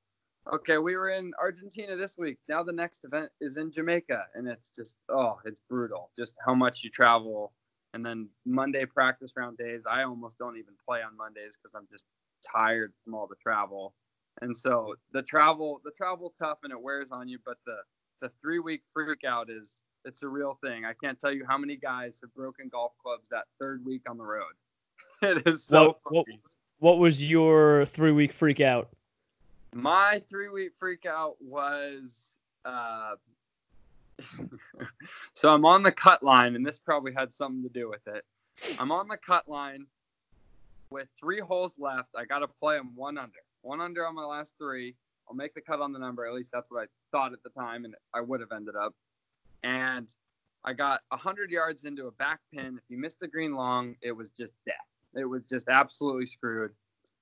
[0.52, 2.38] okay, we were in Argentina this week.
[2.48, 4.24] Now the next event is in Jamaica.
[4.34, 6.10] And it's just, oh, it's brutal.
[6.16, 7.52] Just how much you travel
[7.94, 11.86] and then Monday practice round days, I almost don't even play on Mondays because I'm
[11.90, 12.06] just
[12.44, 13.94] tired from all the travel.
[14.42, 17.38] And so the travel, the travel's tough and it wears on you.
[17.46, 17.76] But the
[18.20, 20.84] the three week freak out is it's a real thing.
[20.84, 24.18] I can't tell you how many guys have broken golf clubs that third week on
[24.18, 24.52] the road.
[25.22, 25.86] it is so.
[25.86, 26.26] What, what,
[26.78, 28.88] what was your three week freak out?
[29.72, 33.14] My three week freak out was uh,
[35.32, 38.24] so I'm on the cut line, and this probably had something to do with it.
[38.78, 39.86] I'm on the cut line
[40.90, 42.10] with three holes left.
[42.16, 44.94] I got to play them one under, one under on my last three.
[45.28, 46.26] I'll make the cut on the number.
[46.26, 48.94] At least that's what I thought at the time, and I would have ended up.
[49.62, 50.14] And
[50.64, 52.78] I got 100 yards into a back pin.
[52.78, 54.74] If you missed the green long, it was just death.
[55.14, 56.72] It was just absolutely screwed.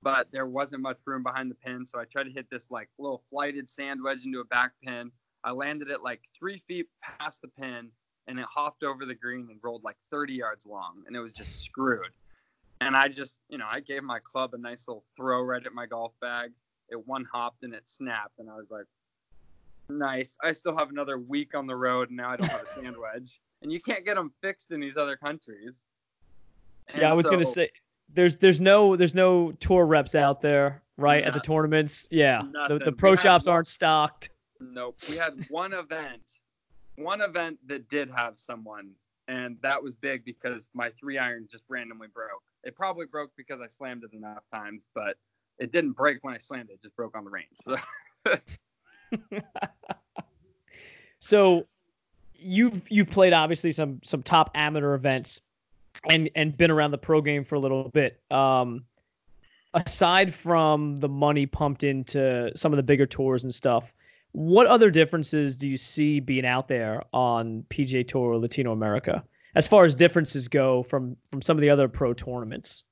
[0.01, 2.89] But there wasn't much room behind the pin, so I tried to hit this like
[2.99, 5.11] little flighted sand wedge into a back pin.
[5.43, 7.89] I landed it like three feet past the pin,
[8.27, 11.33] and it hopped over the green and rolled like 30 yards long, and it was
[11.33, 12.11] just screwed.
[12.81, 15.73] And I just, you know, I gave my club a nice little throw right at
[15.73, 16.51] my golf bag.
[16.89, 18.85] It one hopped and it snapped, and I was like,
[19.89, 20.37] nice.
[20.43, 22.95] I still have another week on the road, and now I don't have a sand
[22.97, 23.39] wedge.
[23.61, 25.77] And you can't get them fixed in these other countries.
[26.89, 27.69] And yeah, I was so, gonna say
[28.13, 31.23] there's there's no there's no tour reps out there, right?
[31.23, 32.07] at the tournaments.
[32.11, 32.41] Yeah.
[32.67, 34.29] The, the pro shops one, aren't stocked.
[34.59, 34.97] Nope.
[35.09, 36.39] We had one event,
[36.97, 38.91] one event that did have someone,
[39.27, 42.43] and that was big because my three iron just randomly broke.
[42.63, 45.17] It probably broke because I slammed it enough times, but
[45.59, 47.47] it didn't break when I slammed it, it just broke on the range.
[47.63, 49.39] So,
[51.19, 51.67] so
[52.35, 55.41] you've you've played obviously some some top amateur events
[56.09, 58.21] and and been around the pro game for a little bit.
[58.31, 58.85] Um,
[59.73, 63.93] aside from the money pumped into some of the bigger tours and stuff,
[64.33, 69.23] what other differences do you see being out there on PGA Tour Latino America
[69.55, 72.83] as far as differences go from from some of the other pro tournaments?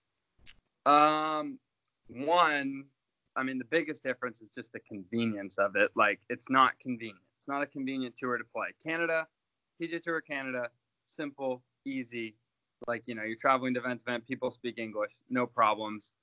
[0.86, 1.60] Um,
[2.14, 2.86] one,
[3.36, 5.92] I mean, the biggest difference is just the convenience of it.
[5.96, 7.20] Like, it's not convenient.
[7.38, 8.68] It's not a convenient tour to play.
[8.86, 9.28] Canada,
[9.82, 10.70] PGA Tour Canada,
[11.06, 12.36] simple, easy,
[12.88, 16.14] like you know you're traveling to event event people speak english no problems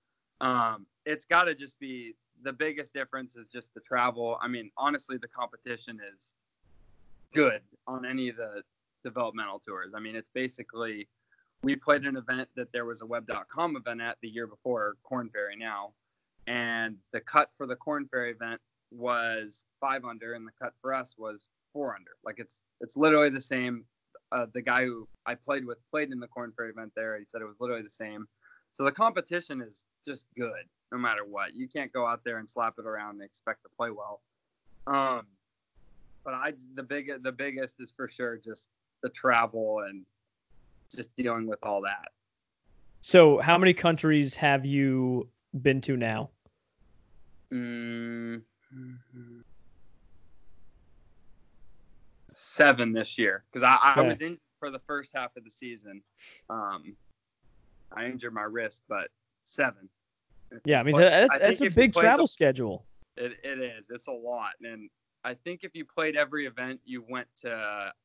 [0.40, 4.70] um, it's got to just be the biggest difference is just the travel i mean
[4.76, 6.34] honestly the competition is
[7.32, 8.62] good on any of the
[9.04, 11.08] developmental tours i mean it's basically
[11.62, 15.30] we played an event that there was a web.com event at the year before Korn
[15.30, 15.92] Ferry now
[16.46, 20.94] and the cut for the Korn Ferry event was five under and the cut for
[20.94, 23.84] us was four under like it's it's literally the same
[24.32, 27.18] uh, the guy who I played with played in the Korn Ferry event there.
[27.18, 28.28] He said it was literally the same.
[28.74, 31.54] So the competition is just good no matter what.
[31.54, 34.20] You can't go out there and slap it around and expect to play well.
[34.86, 35.26] Um,
[36.24, 38.68] but I the big the biggest is for sure just
[39.02, 40.04] the travel and
[40.94, 42.08] just dealing with all that.
[43.00, 45.28] So how many countries have you
[45.62, 46.30] been to now?
[47.52, 48.38] Mm-hmm
[52.38, 54.00] seven this year because I, okay.
[54.00, 56.02] I was in for the first half of the season.
[56.48, 56.96] Um,
[57.92, 59.08] I injured my wrist, but
[59.44, 59.88] seven.
[60.64, 62.84] Yeah, I mean that, that's a big travel the, schedule.
[63.16, 63.86] It, it is.
[63.90, 64.88] It's a lot, and
[65.24, 67.50] I think if you played every event, you went to.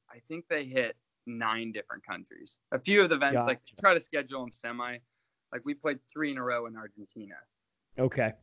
[0.09, 2.59] I think they hit nine different countries.
[2.71, 3.45] A few of the events, gotcha.
[3.47, 4.97] like try to schedule them semi.
[5.51, 7.35] Like we played three in a row in Argentina.
[7.97, 8.33] Okay.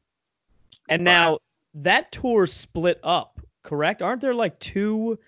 [0.89, 1.39] And but, now
[1.75, 4.03] that tour split up, correct?
[4.03, 5.19] Aren't there like two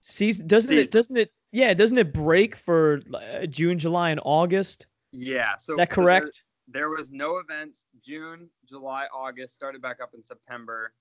[0.00, 0.48] seasons?
[0.48, 4.86] doesn't it doesn't it yeah doesn't it break for uh, June, July, and August?
[5.12, 5.56] Yeah.
[5.56, 6.34] So is that correct?
[6.34, 9.54] So there, there, was no events June, July, August.
[9.54, 10.92] Started back up in September,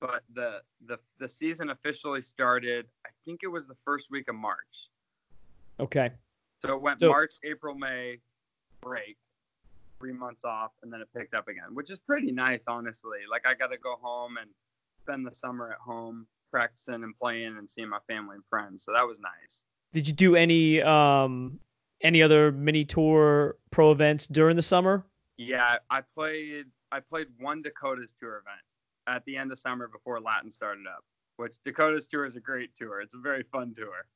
[0.00, 2.86] but the the the season officially started.
[3.06, 4.90] I think it was the first week of March.
[5.80, 6.10] Okay.
[6.60, 8.18] So it went so, March, April, May,
[8.80, 9.16] break,
[10.00, 13.18] three months off, and then it picked up again, which is pretty nice, honestly.
[13.30, 14.50] Like I got to go home and
[15.02, 18.84] spend the summer at home practicing and playing and seeing my family and friends.
[18.84, 19.64] So that was nice.
[19.92, 21.58] Did you do any um
[22.02, 25.04] any other mini tour pro events during the summer?
[25.36, 28.62] Yeah, I played I played one Dakotas tour event
[29.08, 31.04] at the end of summer before Latin started up.
[31.36, 33.00] Which Dakotas tour is a great tour.
[33.00, 34.06] It's a very fun tour.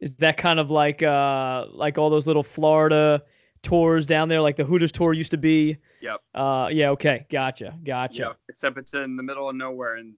[0.00, 3.22] Is that kind of like uh like all those little Florida
[3.62, 5.76] tours down there, like the Hooters tour used to be?
[6.00, 6.20] Yep.
[6.34, 6.90] Uh, yeah.
[6.90, 7.26] Okay.
[7.30, 7.74] Gotcha.
[7.84, 8.22] Gotcha.
[8.22, 8.36] Yep.
[8.48, 10.14] Except it's in the middle of nowhere in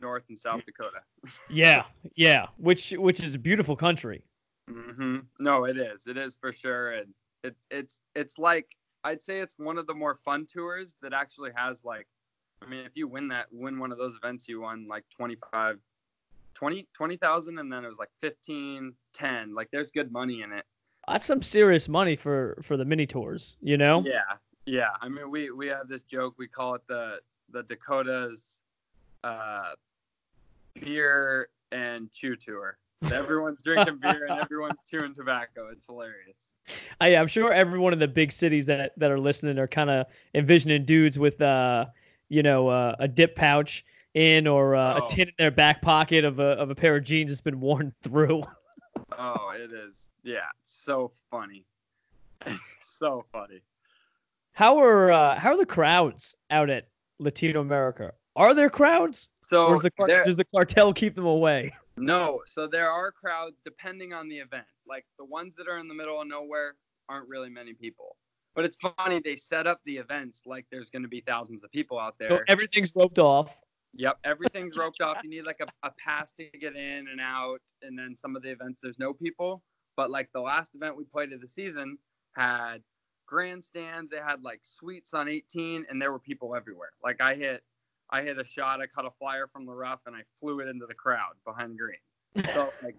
[0.00, 1.00] North and South Dakota.
[1.50, 1.84] yeah.
[2.14, 2.46] Yeah.
[2.56, 4.24] Which which is a beautiful country.
[4.70, 5.18] Mm-hmm.
[5.40, 6.06] No, it is.
[6.06, 7.08] It is for sure, and
[7.42, 8.66] it's it's it's like
[9.04, 12.06] I'd say it's one of the more fun tours that actually has like,
[12.62, 15.78] I mean, if you win that win one of those events, you won like 25
[16.54, 20.64] 20 20,000 and then it was like 15 10 like there's good money in it
[21.08, 25.30] that's some serious money for for the mini tours you know yeah yeah, I mean,
[25.30, 26.34] we we have this joke.
[26.38, 27.18] We call it the
[27.50, 28.60] the Dakotas
[29.24, 29.72] uh,
[30.74, 32.78] beer and chew tour.
[33.12, 35.70] Everyone's drinking beer and everyone's chewing tobacco.
[35.72, 36.52] It's hilarious.
[37.00, 40.06] I, I'm sure everyone in the big cities that that are listening are kind of
[40.34, 41.86] envisioning dudes with uh,
[42.30, 45.04] you know, uh, a dip pouch, in or uh, Oh.
[45.06, 47.60] a tin in their back pocket of a of a pair of jeans that's been
[47.60, 48.42] worn through.
[49.18, 50.08] Oh, it is.
[50.22, 51.64] Yeah, so funny.
[52.80, 53.60] so funny.
[54.52, 56.88] How are uh, how are the crowds out at
[57.18, 58.12] Latino America?
[58.36, 61.74] Are there crowds, So the there- does the cartel keep them away?
[61.96, 64.64] no, so there are crowds depending on the event.
[64.86, 66.76] Like the ones that are in the middle of nowhere
[67.08, 68.16] aren't really many people.
[68.60, 71.72] But it's funny they set up the events like there's going to be thousands of
[71.72, 72.28] people out there.
[72.28, 73.58] So everything's roped off.
[73.94, 75.16] Yep, everything's roped off.
[75.24, 77.62] You need like a, a pass to get in and out.
[77.80, 79.62] And then some of the events, there's no people.
[79.96, 81.96] But like the last event we played of the season
[82.36, 82.82] had
[83.26, 84.10] grandstands.
[84.10, 86.90] They had like suites on 18, and there were people everywhere.
[87.02, 87.62] Like I hit,
[88.10, 88.82] I hit a shot.
[88.82, 91.78] I caught a flyer from the rough, and I flew it into the crowd behind
[91.78, 92.44] green.
[92.52, 92.96] So like,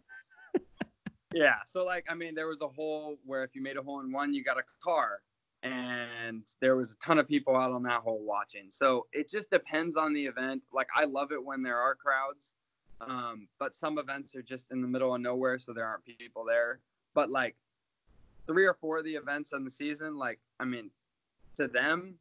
[1.35, 1.57] yeah.
[1.67, 4.11] So like, I mean, there was a hole where if you made a hole in
[4.11, 5.19] one, you got a car
[5.63, 8.65] and there was a ton of people out on that hole watching.
[8.69, 10.63] So it just depends on the event.
[10.73, 12.53] Like I love it when there are crowds,
[13.01, 16.43] um, but some events are just in the middle of nowhere, so there aren't people
[16.45, 16.79] there.
[17.13, 17.55] But like
[18.47, 20.89] three or four of the events in the season, like I mean,
[21.57, 22.15] to them,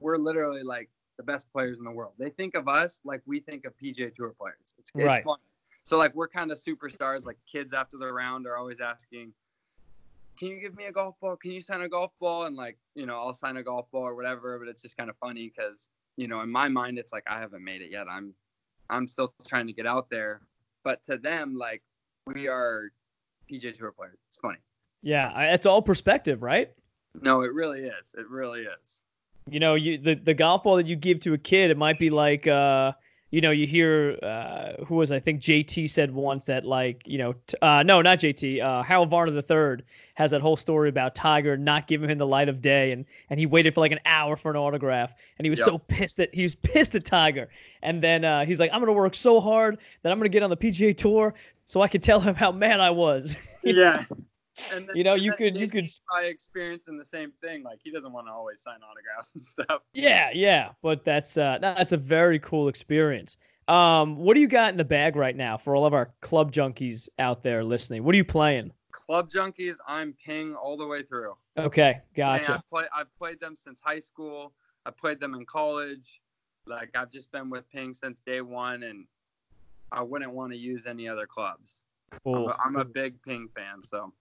[0.00, 2.12] we're literally like the best players in the world.
[2.18, 4.74] They think of us like we think of PGA Tour players.
[4.78, 5.24] It's, it's Right.
[5.24, 5.38] fun.
[5.84, 7.24] So like we're kind of superstars.
[7.24, 9.32] Like kids after the round are always asking,
[10.38, 11.36] "Can you give me a golf ball?
[11.36, 14.02] Can you sign a golf ball?" And like you know, I'll sign a golf ball
[14.02, 14.58] or whatever.
[14.58, 17.40] But it's just kind of funny because you know, in my mind, it's like I
[17.40, 18.06] haven't made it yet.
[18.08, 18.34] I'm
[18.90, 20.40] I'm still trying to get out there.
[20.82, 21.82] But to them, like
[22.26, 22.90] we are
[23.50, 24.18] PGA Tour players.
[24.28, 24.58] It's funny.
[25.02, 26.72] Yeah, it's all perspective, right?
[27.20, 28.14] No, it really is.
[28.16, 29.02] It really is.
[29.48, 31.98] You know, you the, the golf ball that you give to a kid, it might
[31.98, 32.92] be like uh
[33.34, 37.18] you know, you hear uh who was I think JT said once that like, you
[37.18, 41.16] know, t- uh no, not JT, uh Harold Varner III has that whole story about
[41.16, 43.98] Tiger not giving him the light of day and and he waited for like an
[44.06, 45.66] hour for an autograph and he was Yep.
[45.66, 47.48] so pissed at he was pissed at Tiger.
[47.82, 50.32] And then uh he's like I'm going to work so hard that I'm going to
[50.36, 53.36] get on the PGA tour so I can tell him how mad I was.
[53.64, 54.04] Yeah.
[54.72, 57.62] And You know, you could- you could- probably experiencing the same thing.
[57.62, 59.82] Like he doesn't want to always sign autographs and stuff.
[59.94, 63.36] Yeah, yeah, but that's uh, that's a very cool experience.
[63.66, 66.52] Um, what do you got in the bag right now for all of our club
[66.52, 68.04] junkies out there listening?
[68.04, 68.70] What are you playing?
[68.92, 71.34] Club junkies, I'm ping all the way through.
[71.56, 72.52] Okay, Man, gotcha.
[72.54, 74.52] I've, play, I've played them since high school.
[74.86, 76.20] I played them in college.
[76.66, 79.06] Like I've just been with ping since day one, and
[79.90, 81.82] I wouldn't want to use any other clubs.
[82.12, 82.48] I'm Cool.
[82.50, 84.12] a, I'm a big ping fan, so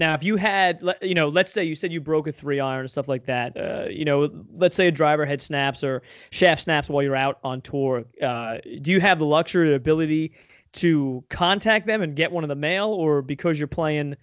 [0.00, 2.80] Now, if you had, you know, let's say you said you broke a three iron
[2.80, 3.54] and stuff like that.
[3.54, 7.38] Uh, you know, let's say a driver head snaps or shaft snaps while you're out
[7.44, 8.06] on tour.
[8.22, 10.32] Uh, do you have the luxury or ability
[10.72, 14.16] to contact them and get one in the mail, or because you're playing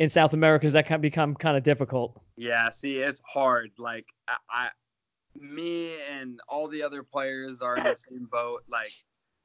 [0.00, 2.20] in South America, does that become kind of difficult?
[2.36, 3.70] Yeah, see, it's hard.
[3.78, 4.68] Like I, I,
[5.38, 8.62] me and all the other players are in the same boat.
[8.68, 8.90] Like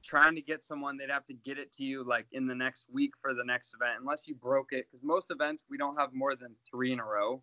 [0.02, 2.86] trying to get someone, they'd have to get it to you like in the next
[2.92, 4.86] week for the next event, unless you broke it.
[4.90, 7.42] Because most events we don't have more than three in a row,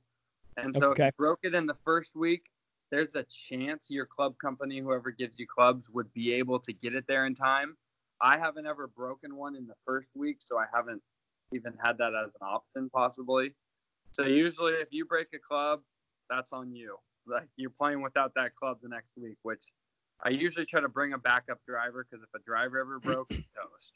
[0.57, 2.49] and so if you broke it in the first week,
[2.91, 6.95] there's a chance your club company, whoever gives you clubs, would be able to get
[6.95, 7.75] it there in time.
[8.21, 11.01] I haven't ever broken one in the first week, so I haven't
[11.51, 13.53] even had that as an option possibly.
[14.11, 15.81] So usually, if you break a club,
[16.29, 16.97] that's on you.
[17.27, 19.63] Like you're playing without that club the next week, which
[20.23, 23.93] I usually try to bring a backup driver because if a driver ever broke, toast.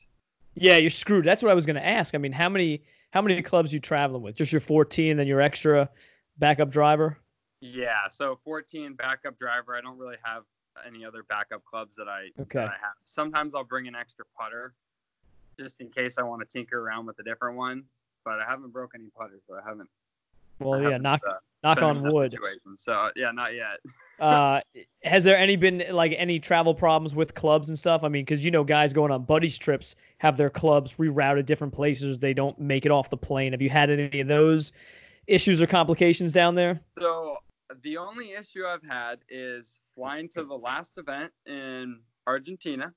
[0.55, 1.25] Yeah, you're screwed.
[1.25, 2.15] That's what I was going to ask.
[2.15, 4.35] I mean, how many how many clubs you traveling with?
[4.35, 5.89] Just your 14, then your extra
[6.37, 7.17] backup driver.
[7.61, 9.75] Yeah, so 14 backup driver.
[9.75, 10.43] I don't really have
[10.85, 12.59] any other backup clubs that I Okay.
[12.59, 12.95] that I have.
[13.05, 14.73] Sometimes I'll bring an extra putter
[15.59, 17.83] just in case I want to tinker around with a different one.
[18.25, 19.89] But I haven't broke any putters, so I haven't.
[20.59, 22.31] Well, yeah, knock uh, knock on wood.
[22.31, 22.77] situation.
[22.77, 23.79] So yeah, not yet.
[24.19, 24.59] Uh,
[25.05, 28.03] has there any been like any travel problems with clubs and stuff?
[28.03, 31.73] I mean, because you know, guys going on buddies trips have their clubs rerouted different
[31.73, 32.19] places.
[32.19, 33.53] They don't make it off the plane.
[33.53, 34.73] Have you had any of those
[35.27, 36.81] issues or complications down there?
[36.99, 37.37] So
[37.83, 42.93] the only issue I've had is flying to the last event in Argentina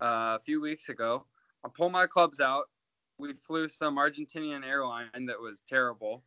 [0.00, 1.24] uh, a few weeks ago.
[1.64, 2.64] I pull my clubs out.
[3.18, 6.22] We flew some Argentinian airline that was terrible,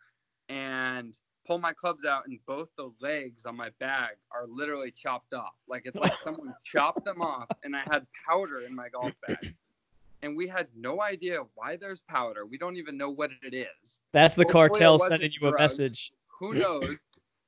[0.50, 5.34] and pull my clubs out, and both the legs on my bag are literally chopped
[5.34, 5.54] off.
[5.68, 9.56] Like it's like someone chopped them off, and I had powder in my golf bag.
[10.22, 12.46] And we had no idea why there's powder.
[12.46, 16.14] We don't even know what it is That's the Hopefully cartel sending you a message.
[16.39, 16.96] who knows?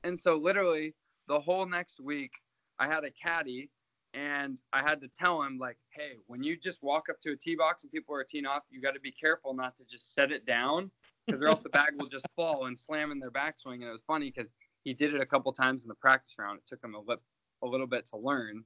[0.03, 0.93] and so literally
[1.27, 2.31] the whole next week,
[2.77, 3.69] I had a caddy,
[4.13, 7.35] and I had to tell him like, hey, when you just walk up to a
[7.35, 10.13] tee box and people are teeing off, you got to be careful not to just
[10.13, 10.91] set it down,
[11.25, 13.75] because or else the bag will just fall and slam in their backswing.
[13.75, 14.51] And it was funny because
[14.83, 16.59] he did it a couple times in the practice round.
[16.59, 17.21] It took him a, lip,
[17.63, 18.63] a little bit to learn.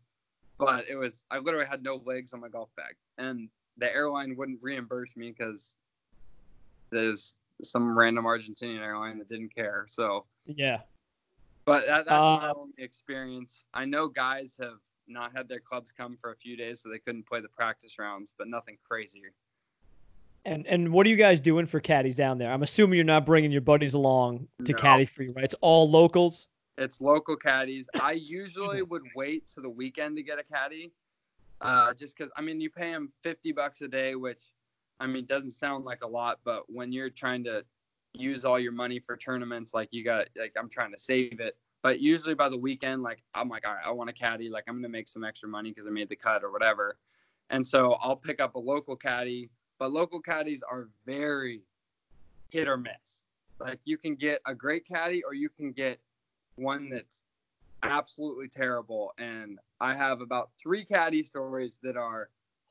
[0.57, 4.35] but it was I literally had no legs on my golf bag, and the airline
[4.35, 5.77] wouldn't reimburse me because
[6.91, 9.85] there's some random Argentinian airline that didn't care.
[9.87, 10.81] So Yeah.
[11.65, 13.65] but that, that's my Uh, only experience.
[13.73, 16.99] I know guys have not had their clubs come for a few days, so they
[16.99, 19.23] couldn't play the practice rounds, but nothing crazy.
[20.45, 22.51] And and what are you guys doing for caddies down there?
[22.51, 24.77] I'm assuming you're not bringing your buddies along to No.
[24.79, 25.43] caddy for you, right?
[25.43, 26.47] It's all locals.
[26.77, 27.89] It's local caddies.
[28.01, 30.93] I usually would wait to the weekend to get a caddy,
[31.61, 34.51] uh, just because I mean you pay them fifty bucks a day, which
[34.99, 37.65] I mean doesn't sound like a lot, but when you're trying to
[38.13, 41.57] use all your money for tournaments, like you got like I'm trying to save it.
[41.81, 44.49] But usually by the weekend, like I'm like, all right, I want a caddy.
[44.49, 46.97] Like I'm gonna make some extra money because I made the cut or whatever.
[47.49, 49.49] And so I'll pick up a local caddy.
[49.79, 51.61] But local caddies are very
[52.49, 53.23] hit or miss.
[53.59, 55.99] Like you can get a great caddy or you can get
[56.55, 57.23] one that's
[57.83, 59.13] absolutely terrible.
[59.17, 62.29] And I have about three caddy stories that are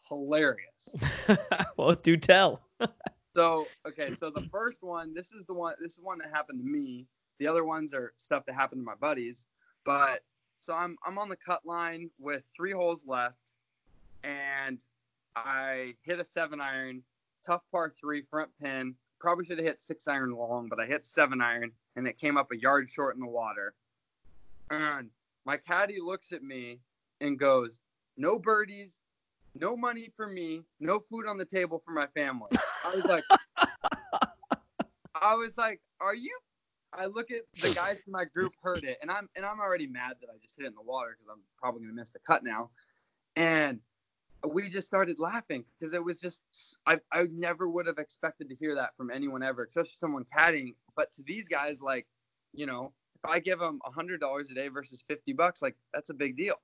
[0.09, 0.95] hilarious.
[1.77, 2.63] well, do tell.
[3.37, 6.59] So okay, so the first one, this is the one this is one that happened
[6.59, 7.07] to me.
[7.39, 9.47] The other ones are stuff that happened to my buddies.
[9.85, 10.25] But
[10.59, 13.53] so I'm I'm on the cut line with three holes left
[14.25, 14.81] and
[15.37, 17.03] I hit a seven iron,
[17.45, 18.95] tough par three, front pin.
[19.21, 22.37] Probably should have hit six iron long, but I hit seven iron and it came
[22.37, 23.75] up a yard short in the water.
[24.71, 25.11] And
[25.45, 26.81] my caddy looks at me
[27.21, 27.81] and goes,
[28.17, 29.01] No birdies,
[29.55, 32.51] no money for me, no food on the table for my family.
[32.85, 33.25] I was like,
[35.21, 36.37] I was like, are you?
[36.93, 39.87] I look at the guys in my group heard it, and I'm and I'm already
[39.87, 42.19] mad that I just hit it in the water because I'm probably gonna miss the
[42.21, 42.71] cut now,
[43.37, 43.81] and
[44.47, 46.43] we just started laughing because it was just
[46.87, 50.75] I I never would have expected to hear that from anyone ever, especially someone caddying.
[50.97, 52.07] But to these guys, like,
[52.53, 55.77] you know, if I give them a hundred dollars a day versus fifty bucks, like
[55.93, 56.57] that's a big deal.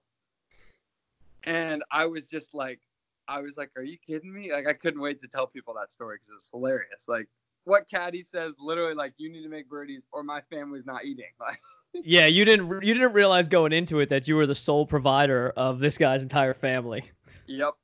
[1.44, 2.80] And I was just like,
[3.28, 4.52] I was like, are you kidding me?
[4.52, 7.06] Like, I couldn't wait to tell people that story because it was hilarious.
[7.06, 7.28] Like,
[7.64, 11.24] what caddy says literally like, you need to make birdies or my family's not eating.
[11.40, 11.60] Like,
[12.02, 15.52] Yeah, you didn't you didn't realize going into it that you were the sole provider
[15.56, 17.10] of this guy's entire family.
[17.46, 17.74] yep,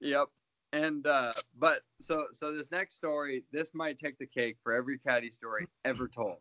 [0.00, 0.28] yep.
[0.72, 4.98] And uh, but so so this next story, this might take the cake for every
[4.98, 6.36] caddy story ever told.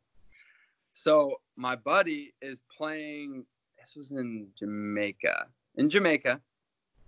[0.94, 3.46] So my buddy is playing.
[3.80, 5.48] This was in Jamaica.
[5.76, 6.40] In Jamaica,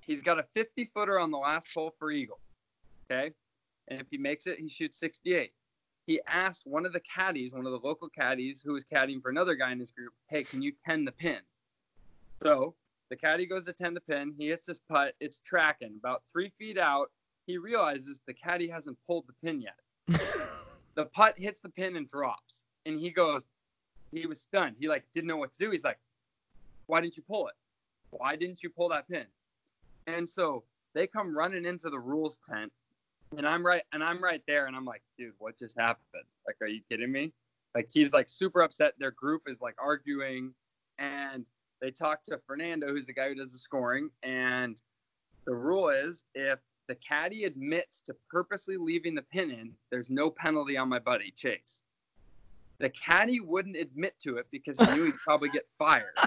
[0.02, 2.40] he's got a 50 footer on the last hole for eagle.
[3.10, 3.32] Okay,
[3.88, 5.52] and if he makes it, he shoots 68.
[6.08, 9.30] He asked one of the caddies, one of the local caddies who was caddying for
[9.30, 11.42] another guy in his group, "Hey, can you tend the pin?"
[12.42, 12.76] So
[13.10, 14.34] the caddy goes to tend the pin.
[14.38, 15.16] He hits this putt.
[15.20, 17.12] It's tracking about three feet out.
[17.46, 19.80] He realizes the caddy hasn't pulled the pin yet.
[20.96, 22.66] the putt hits the pin and drops.
[22.86, 23.48] And he goes,
[24.12, 24.76] he was stunned.
[24.80, 25.72] He like didn't know what to do.
[25.72, 26.00] He's like,
[26.88, 27.56] why didn't you pull it?
[28.12, 29.26] Why didn't you pull that pin?
[30.08, 32.72] And so they come running into the rules tent,
[33.36, 36.24] and I'm right, and I'm right there, and I'm like, dude, what just happened?
[36.46, 37.34] Like, are you kidding me?
[37.76, 38.94] Like he's like super upset.
[39.00, 40.54] Their group is like arguing,
[41.00, 41.46] and
[41.82, 44.82] they talk to Fernando, who's the guy who does the scoring, and
[45.46, 50.30] the rule is if the caddy admits to purposely leaving the pin in, there's no
[50.30, 51.84] penalty on my buddy Chase.
[52.80, 56.16] The caddy wouldn't admit to it because he knew he'd probably get fired.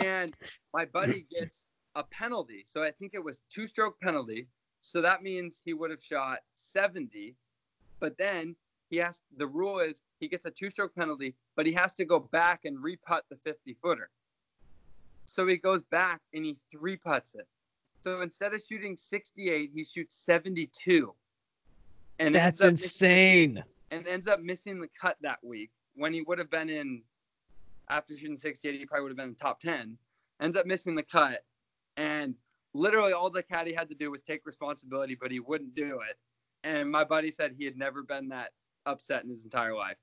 [0.00, 0.36] And
[0.72, 2.64] my buddy gets a penalty.
[2.66, 4.48] So I think it was two stroke penalty.
[4.86, 7.34] So that means he would have shot 70.
[8.00, 8.54] But then
[8.90, 12.04] he has the rule is he gets a two stroke penalty, but he has to
[12.04, 14.10] go back and reputt the 50 footer.
[15.24, 17.48] So he goes back and he three puts it.
[18.02, 21.14] So instead of shooting 68, he shoots 72.
[22.18, 23.64] And That's missing- insane.
[23.90, 27.02] and ends up missing the cut that week when he would have been in
[27.88, 29.96] after shooting 68 he probably would have been in the top 10
[30.40, 31.44] ends up missing the cut
[31.96, 32.34] and
[32.74, 36.16] literally all the caddy had to do was take responsibility but he wouldn't do it
[36.64, 38.50] and my buddy said he had never been that
[38.86, 39.96] upset in his entire life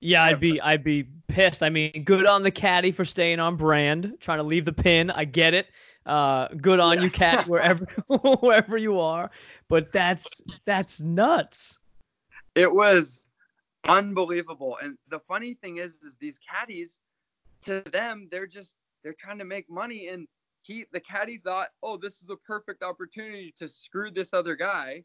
[0.00, 1.60] Yeah, I'd be I'd be pissed.
[1.62, 5.10] I mean, good on the caddy for staying on brand, trying to leave the pin.
[5.10, 5.66] I get it.
[6.06, 7.04] Uh, good on Yeah.
[7.04, 7.84] you, caddy, wherever
[8.40, 9.28] wherever you are.
[9.68, 11.78] But that's that's nuts.
[12.54, 13.28] it was
[13.88, 17.00] unbelievable and the funny thing is is these caddies
[17.62, 20.26] to them they're just they're trying to make money and
[20.68, 25.02] he the caddy thought oh this is a perfect opportunity to screw this other guy.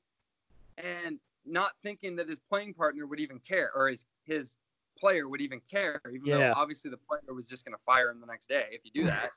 [0.78, 4.58] And not thinking that his playing partner would even care or his his
[4.98, 6.38] player would even care even Yeah.
[6.38, 8.92] though obviously the player was just going to fire him the next day if you
[8.92, 9.30] do that.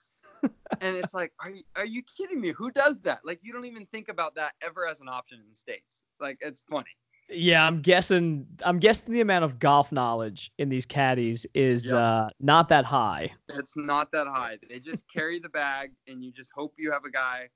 [0.82, 2.50] And it's like are you, are you kidding me?
[2.50, 3.20] Who does that?
[3.24, 6.04] Like you don't even think about that ever as an option in the states.
[6.20, 6.90] Like it's funny
[7.28, 8.46] Yeah, I'm guessing.
[8.64, 13.32] I'm guessing the amount of golf knowledge in these caddies is uh, not that high.
[13.48, 14.58] It's not that high.
[14.68, 17.48] They just carry the bag, and you just hope you have a guy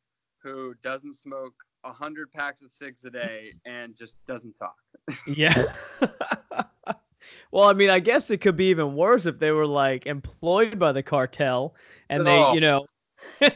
[0.42, 1.54] who doesn't smoke
[1.84, 4.76] a hundred packs of cigs a day and just doesn't talk.
[5.26, 5.64] Yeah.
[7.52, 10.78] well, I mean, I guess it could be even worse if they were like employed
[10.78, 11.74] by the cartel
[12.08, 12.86] and they, you know.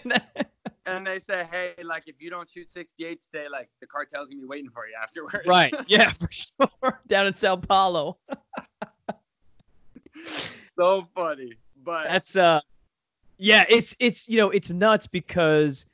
[0.86, 4.40] And they say, hey, like if you don't shoot 68 today, like the cartel's gonna
[4.40, 5.46] be waiting for you afterwards.
[5.46, 5.74] right.
[5.88, 7.00] Yeah, for sure.
[7.06, 8.18] Down in Sao Paulo.
[10.78, 11.52] so funny.
[11.82, 12.60] But That's uh
[13.38, 15.86] yeah, it's it's you know, it's nuts because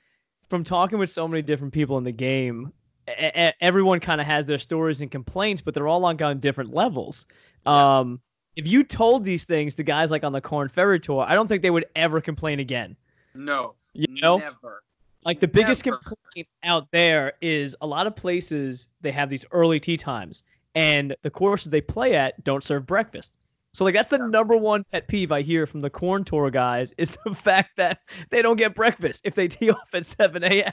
[0.49, 2.73] from talking with so many different people in the game,
[3.09, 6.75] e- everyone kind of has their stories and complaints, but they're all on on different
[6.75, 7.27] levels.
[7.67, 8.21] Um
[8.57, 11.47] if you told these things to guys like on the Korn Ferry tour, I don't
[11.47, 12.97] think they would ever complain again.
[13.35, 14.39] no, You know?
[14.39, 14.83] never.
[15.25, 15.99] Like the biggest Never.
[15.99, 20.43] complaint out there is a lot of places they have these early tea times,
[20.75, 23.33] and the courses they play at don't serve breakfast.
[23.73, 26.95] So like that's the number one pet peeve I hear from the Korn tour guys
[26.99, 30.73] is the fact that they don't get breakfast if they tee off at 7 a.m.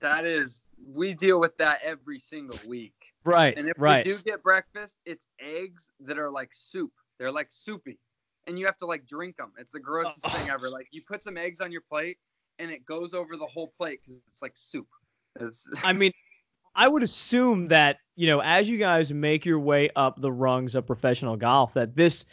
[0.00, 3.14] That is, we deal with that every single week.
[3.24, 4.04] Right, And if right.
[4.04, 6.92] we do get breakfast, it's eggs that are like soup.
[7.18, 7.98] They're like soupy,
[8.46, 9.52] and you have to like drink them.
[9.56, 10.54] It's the grossest thing oh.
[10.54, 10.68] ever.
[10.68, 12.18] Like you put some eggs on your plate,
[12.58, 14.86] and it goes over the whole plate because it's like soup.
[15.40, 16.12] It's I mean,
[16.74, 20.74] I would assume that you know as you guys make your way up the rungs
[20.74, 22.24] of professional golf, that this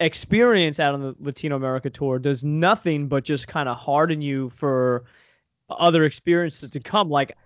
[0.00, 4.50] experience out on the Latino America tour does nothing but just kind of harden you
[4.50, 5.04] for
[5.70, 7.08] other experiences to come.
[7.08, 7.36] Like,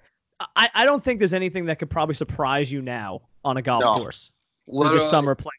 [0.56, 3.82] I, I don't think there's anything that could probably surprise you now on a golf
[3.82, 3.94] No.
[3.94, 4.30] course
[4.66, 5.52] for the summer play.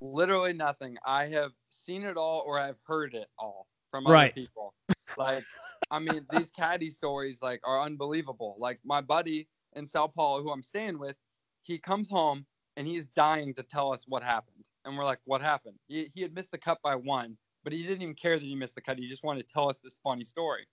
[0.00, 0.96] literally nothing.
[1.06, 4.26] I have seen it all or I've heard it all from Right.
[4.26, 4.74] other people.
[5.16, 5.44] Like,
[5.92, 8.56] I mean, these caddy stories like are unbelievable.
[8.58, 11.16] Like my buddy in Sao Paulo, who I'm staying with,
[11.60, 12.46] he comes home
[12.78, 14.64] and he's dying to tell us what happened.
[14.84, 15.76] And we're like, what happened?
[15.88, 18.56] He, he had missed the cut by one, but he didn't even care that he
[18.56, 18.98] missed the cut.
[18.98, 20.66] He just wanted to tell us this funny story.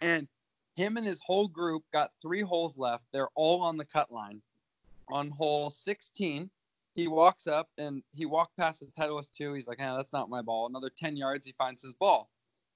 [0.00, 0.26] And
[0.74, 3.04] him and his whole group got three holes left.
[3.12, 4.40] They're all on the cut line.
[5.10, 6.48] On hole 16,
[6.94, 9.52] he walks up and he walked past the Titleist two.
[9.52, 12.28] He's like, "Ah, that's not my ball." Another ten yards, he finds his ball,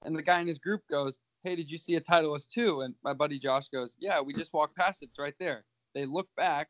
[0.03, 2.95] and the guy in his group goes, "Hey, did you see a Titleist two?" And
[3.03, 5.07] my buddy Josh goes, "Yeah, we just walked past it.
[5.07, 6.69] It's right there." They look back.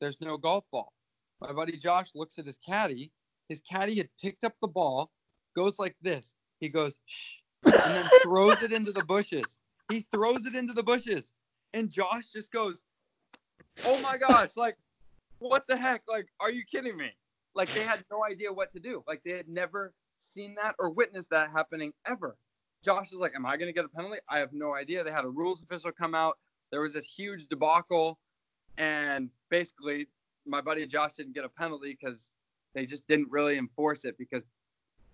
[0.00, 0.92] There's no golf ball.
[1.40, 3.12] My buddy Josh looks at his caddy.
[3.48, 5.10] His caddy had picked up the ball,
[5.54, 6.34] goes like this.
[6.60, 9.58] He goes, "Shh," and then throws it into the bushes.
[9.88, 11.32] He throws it into the bushes,
[11.74, 12.84] and Josh just goes,
[13.84, 14.78] "Oh my gosh!" Like
[15.42, 16.02] what the heck?
[16.08, 17.10] Like, are you kidding me?
[17.54, 19.02] Like, they had no idea what to do.
[19.06, 22.36] Like, they had never seen that or witnessed that happening ever.
[22.82, 24.18] Josh is like, Am I going to get a penalty?
[24.28, 25.02] I have no idea.
[25.04, 26.38] They had a rules official come out.
[26.70, 28.18] There was this huge debacle.
[28.78, 30.08] And basically,
[30.46, 32.36] my buddy Josh didn't get a penalty because
[32.74, 34.44] they just didn't really enforce it because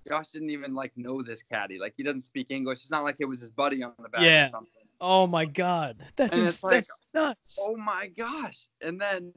[0.07, 1.79] Josh didn't even like know this caddy.
[1.79, 2.79] Like, he doesn't speak English.
[2.83, 4.47] It's not like it was his buddy on the back Yeah.
[4.47, 4.73] or something.
[5.01, 7.59] Oh my God, that's ins- like, that's nuts.
[7.61, 9.33] oh my gosh and then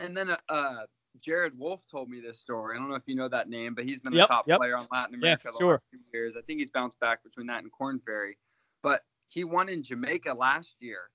[0.00, 0.80] and then uh
[1.20, 2.76] Jared Wolfe told me this story.
[2.76, 4.58] I don't know if you know that name but he's been Yep, a top yep.
[4.58, 5.72] player on latin Yeah, america for the sure.
[5.74, 6.36] last few years.
[6.36, 8.38] I think he's bounced back between that and Korn Ferry.
[8.82, 11.10] But he won in jamaica last year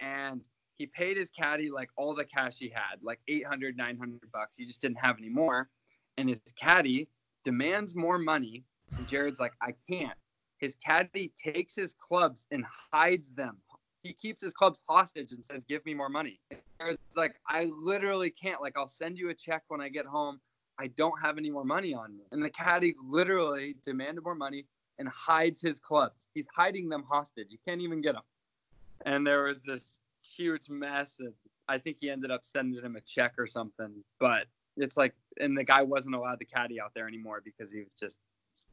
[0.00, 4.56] and he paid his caddy like all the cash he had like 800 900 bucks.
[4.56, 5.68] He just didn't have any more.
[6.18, 7.08] And his caddy
[7.44, 8.64] demands more money
[8.96, 10.16] and jared's like i can't.
[10.58, 13.56] His caddy takes his clubs and hides them
[14.02, 16.40] he keeps his clubs hostage and says, "Give me more money."
[16.80, 18.60] It's like I literally can't.
[18.60, 20.40] Like I'll send you a check when I get home.
[20.78, 22.24] I don't have any more money on me.
[22.32, 24.66] And the caddy literally demanded more money
[24.98, 26.26] and hides his clubs.
[26.34, 27.48] He's hiding them hostage.
[27.50, 28.22] You can't even get them.
[29.04, 31.20] And there was this huge mess.
[31.20, 31.34] And
[31.68, 33.92] I think he ended up sending him a check or something.
[34.18, 34.46] But
[34.76, 37.94] it's like, and the guy wasn't allowed to caddy out there anymore because he was
[37.94, 38.18] just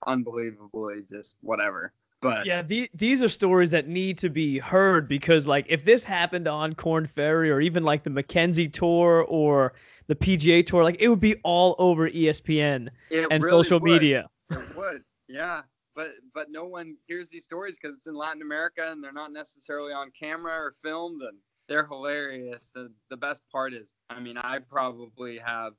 [0.07, 1.93] unbelievably just whatever.
[2.21, 6.03] But Yeah, the, these are stories that need to be heard because, like, if this
[6.03, 9.73] happened on Korn Ferry or even like the Mackenzie Tour or
[10.07, 13.91] the PGA Tour, like, it would be all over ESPN and really social would.
[13.91, 14.29] media.
[14.49, 15.61] It would, yeah.
[15.95, 19.33] But but no one hears these stories because it's in Latin America and they're not
[19.33, 22.71] necessarily on camera or filmed, and they're hilarious.
[22.73, 25.73] The the best part is, I mean, I probably have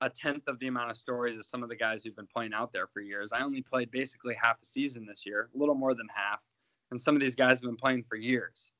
[0.00, 2.52] a tenth of the amount of stories as some of the guys who've been playing
[2.54, 3.32] out there for years.
[3.32, 6.40] I only played basically half a season this year, a little more than half,
[6.90, 8.72] and some of these guys have been playing for years.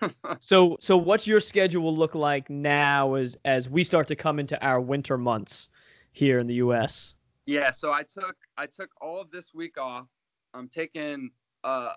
[0.38, 4.62] So, so what's your schedule look like now as as we start to come into
[4.64, 5.68] our winter months
[6.12, 7.14] here in the U.S.?
[7.46, 10.06] Yeah, so I took I took all of this week off.
[10.54, 11.30] I'm taking
[11.64, 11.92] uh,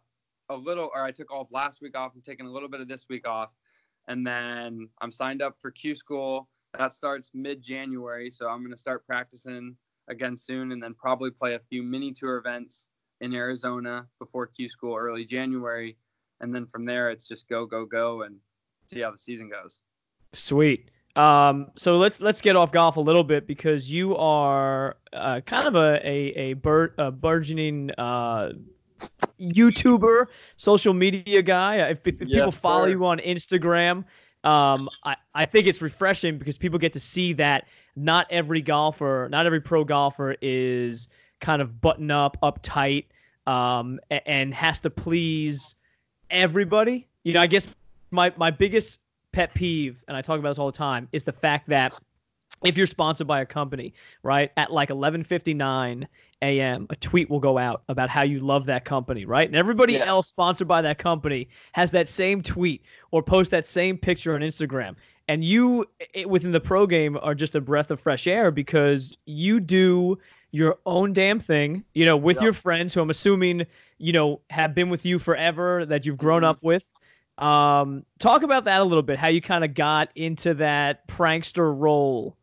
[0.49, 2.11] a little, or I took all of last week off.
[2.15, 3.49] I'm taking a little bit of this week off,
[4.07, 6.47] and then I'm signed up for Q school.
[6.77, 9.75] That starts mid January, so I'm gonna start practicing
[10.07, 12.89] again soon, and then probably play a few mini tour events
[13.21, 15.97] in Arizona before Q School early January,
[16.41, 18.37] and then from there it's just go go go and
[18.87, 19.81] see how the season goes.
[20.33, 20.91] Sweet.
[21.15, 25.67] Um, so let's let's get off golf a little bit because you are uh, kind
[25.67, 28.51] of a a a, bur- a burgeoning uh,
[29.39, 31.77] YouTuber, social media guy.
[31.89, 32.89] If, if Yes, people follow sir.
[32.91, 34.05] you on Instagram,
[34.43, 39.27] um, I, I think it's refreshing because people get to see that not every golfer,
[39.31, 41.09] not every pro golfer is
[41.41, 43.05] kind of button up, uptight,
[43.47, 45.75] um, a- and has to please
[46.29, 47.07] everybody.
[47.23, 47.67] You know, I guess
[48.11, 48.99] my my biggest
[49.31, 51.99] pet peeve, and I talk about this all the time, is the fact that
[52.63, 53.93] if you're sponsored by a company,
[54.23, 56.07] right, at like 11:59
[56.41, 59.47] a.m., a tweet will go out about how you love that company, right?
[59.47, 60.05] And everybody Yeah.
[60.05, 64.41] else sponsored by that company has that same tweet or post that same picture on
[64.41, 64.95] Instagram.
[65.27, 65.85] And you
[66.15, 70.17] i within the pro game are just a breath of fresh air because you do
[70.51, 72.41] your own damn thing, you know, with Yep.
[72.41, 73.67] your friends who I'm assuming,
[73.99, 76.45] you know, have been with you forever that you've grown Mhm.
[76.45, 76.87] up with.
[77.37, 81.73] Um, talk about that a little bit, how you kind of got into that prankster
[81.77, 82.35] role.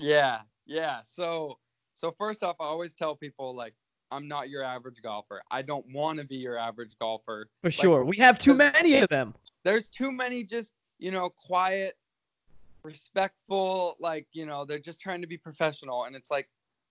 [0.00, 1.00] Yeah, yeah.
[1.04, 1.58] So
[1.94, 3.74] so first off, I always tell people like
[4.10, 5.42] I'm not your average golfer.
[5.50, 7.46] I don't want to be your average golfer.
[7.62, 8.04] For sure.
[8.04, 9.34] We have too many of them.
[9.62, 11.96] There's too many just, you know, quiet,
[12.82, 16.48] respectful, like, you know, they're just trying to be professional and it's like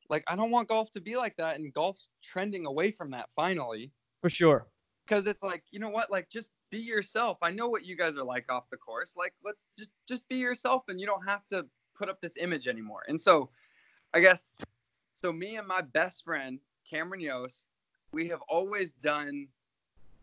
[0.09, 3.29] like I don't want golf to be like that and golf's trending away from that
[3.35, 3.91] finally
[4.21, 4.67] For sure.
[5.07, 6.09] because it's like, you know what?
[6.11, 7.37] Like just be yourself.
[7.41, 9.15] I know what you guys are like off the course.
[9.17, 11.65] Like let's just just be yourself and you don't have to
[11.99, 13.03] put up this image anymore.
[13.07, 13.49] And so
[14.13, 14.53] I guess
[15.13, 17.65] so me and my best friend, Cameron Yost,
[18.13, 19.47] we have always done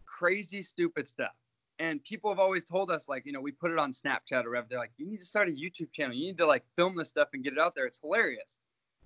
[0.06, 1.34] crazy stupid stuff.
[1.78, 4.50] And people have always told us, like, you know, we put it on Snapchat or
[4.50, 4.66] whatever.
[4.70, 6.16] They're like, you need to start a YouTube channel.
[6.16, 7.84] You need to like film this stuff and get it out there.
[7.84, 8.58] It's hilarious.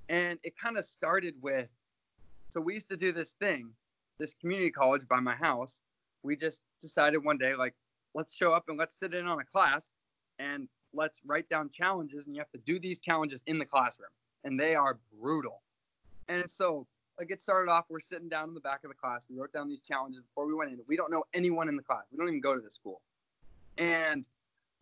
[0.08, 1.68] And it kind of started with
[2.50, 3.70] so we used to do this thing,
[4.18, 5.82] this community college by my house.
[6.24, 7.74] We just decided one day, like,
[8.14, 9.90] let's show up and let's sit in on a class
[10.40, 12.26] and let's write down challenges.
[12.26, 14.10] And you have to do these challenges in the classroom.
[14.44, 15.62] And they are brutal.
[16.28, 16.86] And so,
[17.18, 19.26] like, it started off, we're sitting down in the back of the class.
[19.28, 20.78] We wrote down these challenges before we went in.
[20.86, 22.04] We don't know anyone in the class.
[22.10, 23.00] We don't even go to the school.
[23.76, 24.28] And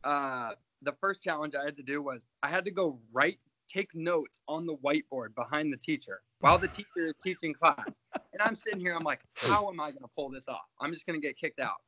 [0.04, 0.50] uh,
[0.82, 4.40] the first challenge I had to do was I had to go write, take notes
[4.48, 8.00] on the whiteboard behind the teacher while the teacher is teaching class.
[8.14, 10.66] And I'm sitting here, I'm like, how am I going to pull this off?
[10.80, 11.82] I'm just going to get kicked out.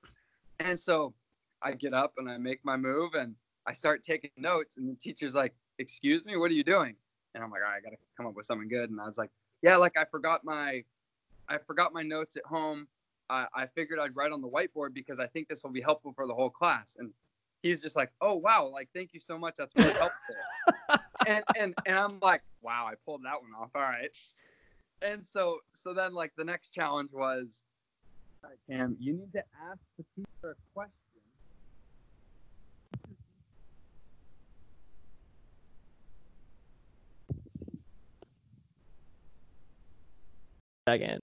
[0.59, 1.15] And so
[1.63, 3.35] I get up and I make my move and
[3.67, 4.77] I start taking notes.
[4.77, 6.95] And the teacher's like, excuse me, what are you doing?
[7.35, 8.91] And I'm like, all right, I got to come up with something good.
[8.91, 9.31] And I was like,
[9.63, 10.83] yeah, like I forgot my,
[11.49, 12.89] I forgot my notes at home.
[13.29, 16.13] I, I figured I'd write on the whiteboard because I think this will be helpful
[16.13, 16.97] for the whole class.
[16.99, 17.11] And
[17.63, 19.57] he's just like, oh wow, like thank you so much.
[19.57, 20.35] That's really helpful.
[21.27, 23.71] and and and I'm like, wow, I pulled that one off.
[23.75, 24.11] All right.
[25.03, 27.65] And so so then like the next challenge was,
[28.69, 31.00] Cam, you need to ask the teacher a question.
[40.93, 41.21] Again.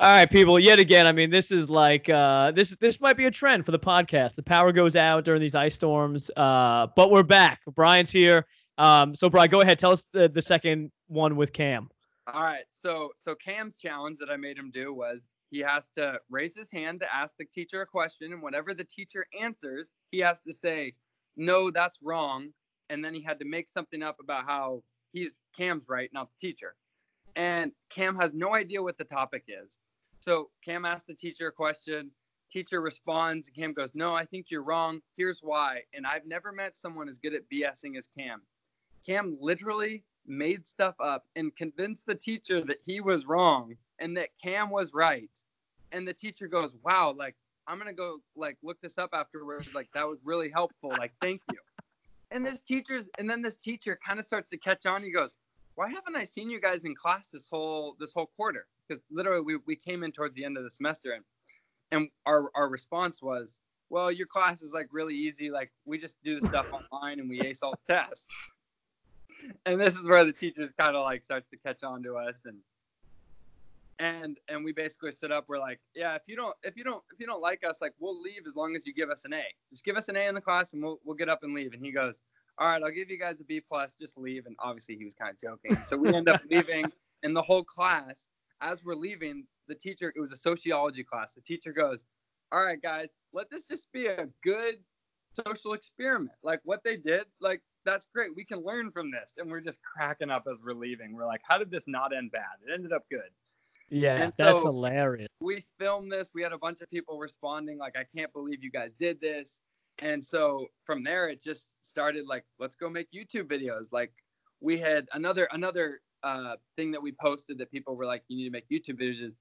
[0.00, 0.58] All right, people.
[0.58, 2.74] Yet again, I mean, this is like uh, this.
[2.76, 4.34] This might be a trend for the podcast.
[4.34, 7.60] The power goes out during these ice storms, uh, but we're back.
[7.74, 8.46] Brian's here.
[8.78, 9.78] Um, so, Brian, go ahead.
[9.78, 11.90] Tell us the, the second one with Cam.
[12.32, 12.64] All right.
[12.68, 16.70] So so Cam's challenge that I made him do was he has to raise his
[16.70, 20.52] hand to ask the teacher a question, and whatever the teacher answers, he has to
[20.52, 20.94] say,
[21.36, 22.54] "No, that's wrong,"
[22.88, 26.48] and then he had to make something up about how he's Cam's right, not the
[26.48, 26.74] teacher.
[27.36, 29.78] And Cam has no idea what the topic is.
[30.20, 32.10] So Cam asks the teacher a question.
[32.50, 33.46] Teacher responds.
[33.48, 35.00] and Cam goes, "No, I think you're wrong.
[35.16, 38.42] Here's why." And I've never met someone as good at BSing as Cam.
[39.06, 44.36] Cam literally made stuff up and convinced the teacher that he was wrong and that
[44.42, 45.30] Cam was right.
[45.92, 49.74] And the teacher goes, "Wow, like I'm gonna go like look this up afterwards.
[49.74, 50.90] Like that was really helpful.
[50.90, 51.58] Like thank you."
[52.32, 55.02] And this teacher's and then this teacher kind of starts to catch on.
[55.02, 55.30] He goes,
[55.80, 59.40] "Why haven't I seen you guys in class this whole this whole quarter?" Because literally
[59.40, 61.24] we, we came in towards the end of the semester and
[61.90, 65.50] and our our response was, "Well, your class is like really easy.
[65.50, 68.50] Like we just do the stuff online and we ace all the tests."
[69.64, 72.44] and this is where the teachers kind of like starts to catch on to us
[72.44, 72.58] and
[73.98, 77.02] and and we basically stood up we're like yeah if you don't if you don't
[77.10, 79.32] if you don't like us like we'll leave as long as you give us an
[79.32, 81.54] a just give us an a in the class and we'll, we'll get up and
[81.54, 82.20] leave and he goes
[82.60, 85.14] all right i'll give you guys a b plus just leave and obviously he was
[85.14, 86.84] kind of joking so we end up leaving
[87.22, 88.28] and the whole class
[88.60, 92.04] as we're leaving the teacher it was a sociology class the teacher goes
[92.52, 94.76] all right guys let this just be a good
[95.46, 98.30] social experiment like what they did like that's great.
[98.36, 99.34] We can learn from this.
[99.38, 101.14] And we're just cracking up as we're leaving.
[101.14, 102.42] We're like, how did this not end bad?
[102.66, 103.30] It ended up good.
[103.88, 105.28] Yeah, And that's so hilarious.
[105.40, 106.30] We filmed this.
[106.32, 109.60] We had a bunch of people responding, like, I can't believe you guys did this.
[110.00, 113.92] And so from there, it just started like, let's go make YouTube videos.
[113.92, 114.12] Like,
[114.60, 118.44] we had another another uh, thing that we posted that people were like, you need
[118.44, 119.34] to make YouTube videos.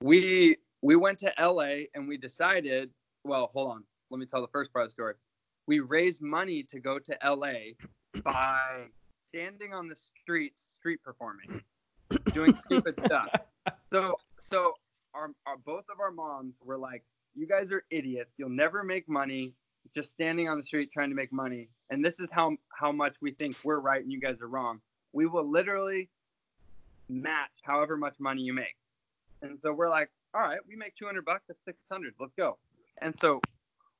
[0.00, 2.90] We we went to LA and we decided.
[3.24, 3.84] Well, hold on.
[4.10, 5.14] Let me tell the first part of the story.
[5.66, 7.76] We raised money to go to LA
[8.24, 8.86] by
[9.20, 11.62] standing on the streets, street performing,
[12.32, 13.28] doing stupid stuff.
[13.90, 14.74] So so
[15.14, 17.04] our, our both of our moms were like,
[17.34, 18.32] "You guys are idiots.
[18.36, 19.54] You'll never make money
[19.94, 21.68] just standing on the street trying to make money.
[21.90, 24.80] And this is how how much we think we're right and you guys are wrong.
[25.12, 26.08] We will literally
[27.08, 28.76] match however much money you make."
[29.42, 31.44] And so we're like, "All right, we make 200 bucks.
[31.48, 32.14] That's 600.
[32.18, 32.58] Let's go."
[33.00, 33.42] And so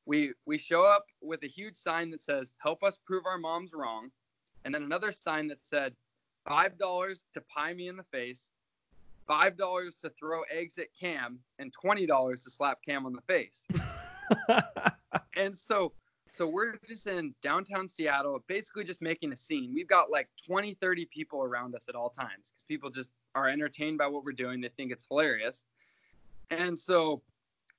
[0.07, 3.73] we we show up with a huge sign that says, "Help us prove our moms
[3.73, 4.11] wrong,"
[4.65, 5.95] and then another sign that said,
[6.47, 8.51] five dollars to pie me in the face,
[9.27, 13.23] five dollars to throw eggs at Cam, and twenty dollars to slap Cam on the
[13.23, 13.65] face.
[15.37, 15.93] and so
[16.33, 19.73] so we're just in downtown Seattle, basically just making a scene.
[19.75, 23.51] We've got like 20, 30 people around us at all times because people just are
[23.51, 24.63] entertained by what we're doing.
[24.63, 25.67] They think it's hilarious.
[26.51, 27.21] And so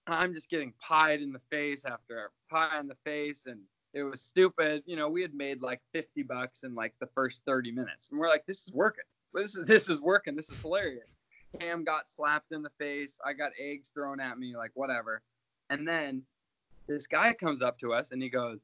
[0.05, 3.45] I'm just getting pied in the face after pie in the face.
[3.47, 3.59] And
[3.93, 4.83] it was stupid.
[4.85, 8.09] You know, we had made like 50 bucks in like the first 30 minutes.
[8.09, 9.05] And we're like, this is working.
[9.33, 10.35] This is this is working.
[10.35, 11.17] This is hilarious.
[11.59, 13.19] Cam got slapped in the face.
[13.25, 15.23] I got eggs thrown at me, like whatever.
[15.71, 16.23] And then
[16.87, 18.61] this guy comes up to us and he goes,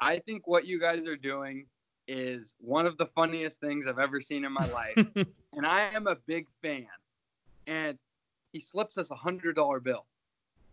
[0.00, 1.66] I think what you guys are doing
[2.08, 5.06] is one of the funniest things I've ever seen in my life.
[5.52, 6.86] and I am a big fan.
[7.66, 7.98] And
[8.52, 10.06] he slips us a hundred dollar bill.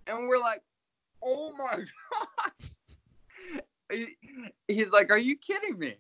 [0.08, 0.62] And we're like,
[1.24, 2.70] oh my gosh.
[3.92, 4.18] He-
[4.68, 5.96] He's like, Are you kidding me?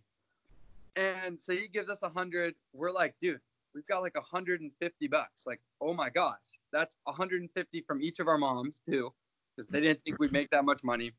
[0.96, 2.56] And so he gives us a hundred.
[2.74, 3.40] We're like, dude,
[3.76, 5.46] we've got like 150 bucks.
[5.48, 6.38] Like, oh my gosh,
[6.72, 9.12] that's 150 from each of our moms too,
[9.56, 11.12] because they didn't think we'd make that much money.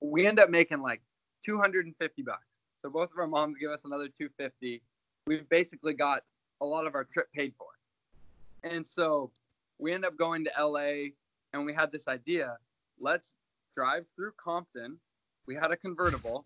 [0.00, 1.00] We end up making like
[1.44, 2.42] 250 bucks.
[2.78, 4.82] So both of our moms give us another 250.
[5.26, 6.22] We've basically got
[6.60, 7.66] a lot of our trip paid for.
[8.62, 9.30] And so
[9.78, 11.10] we end up going to LA
[11.52, 12.58] and we had this idea
[12.98, 13.34] let's
[13.74, 14.98] drive through Compton.
[15.46, 16.44] We had a convertible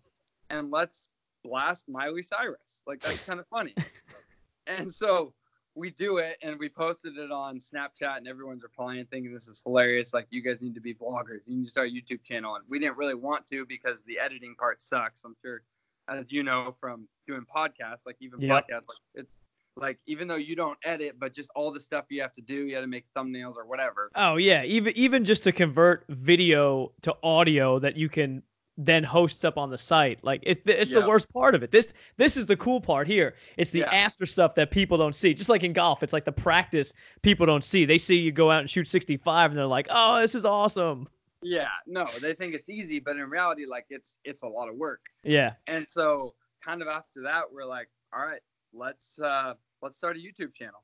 [0.49, 1.09] and let's
[1.43, 2.83] blast Miley Cyrus.
[2.85, 3.73] Like, that's kind of funny.
[4.67, 5.33] and so
[5.75, 9.61] we do it and we posted it on Snapchat and everyone's replying thinking this is
[9.63, 10.13] hilarious.
[10.13, 11.39] Like, you guys need to be vloggers.
[11.45, 12.55] You need to start a YouTube channel.
[12.55, 15.23] And we didn't really want to because the editing part sucks.
[15.23, 15.61] I'm sure,
[16.09, 18.67] as you know from doing podcasts, like even Yep.
[18.67, 19.37] podcasts, like it's
[19.77, 22.65] like even though you don't edit, but just all the stuff you have to do,
[22.65, 24.11] you have to make thumbnails or whatever.
[24.15, 28.43] Oh yeah, even even just to convert video to audio that you can
[28.77, 30.23] then host up on the site.
[30.23, 31.71] Like it's it's the worst part of it.
[31.71, 33.35] This this is the cool part here.
[33.57, 33.93] It's the Yeah.
[33.93, 35.33] after stuff that people don't see.
[35.33, 37.85] Just like in golf, it's like the practice people don't see.
[37.85, 41.07] They see you go out and shoot 65 and they're like, "Oh, this is awesome."
[41.43, 44.75] Yeah, no, they think it's easy, but in reality, like it's it's a lot of
[44.75, 45.01] work.
[45.23, 45.53] Yeah.
[45.67, 48.41] And so kind of after that, we're like, all right,
[48.73, 50.83] let's uh let's start a YouTube channel.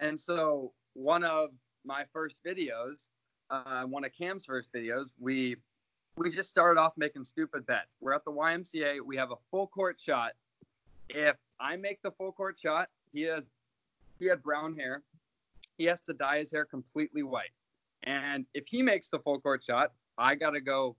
[0.00, 1.50] And so one of
[1.84, 3.08] my first videos,
[3.50, 5.56] uh, one of Cam's first videos, we
[6.18, 7.96] we just started off making stupid bets.
[8.00, 10.32] We're at the YMCA, we have a full court shot.
[11.08, 13.46] If I make the full court shot, he has
[14.18, 15.02] he had brown hair.
[15.76, 17.52] He has to dye his hair completely white.
[18.02, 20.96] And if he makes the full court shot, I gotta go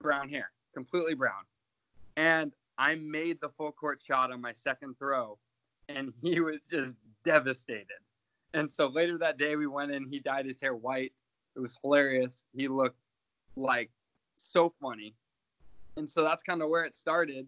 [0.00, 1.44] brown hair, completely brown.
[2.16, 5.36] And I made the full court shot on my second throw,
[5.88, 7.86] and he was just devastated.
[8.54, 10.08] And so later that day, we went in.
[10.08, 11.12] He dyed his hair white.
[11.56, 12.44] It was hilarious.
[12.54, 12.98] He looked
[13.56, 13.90] like
[14.38, 15.14] so funny.
[15.96, 17.46] And so that's kind of where it started.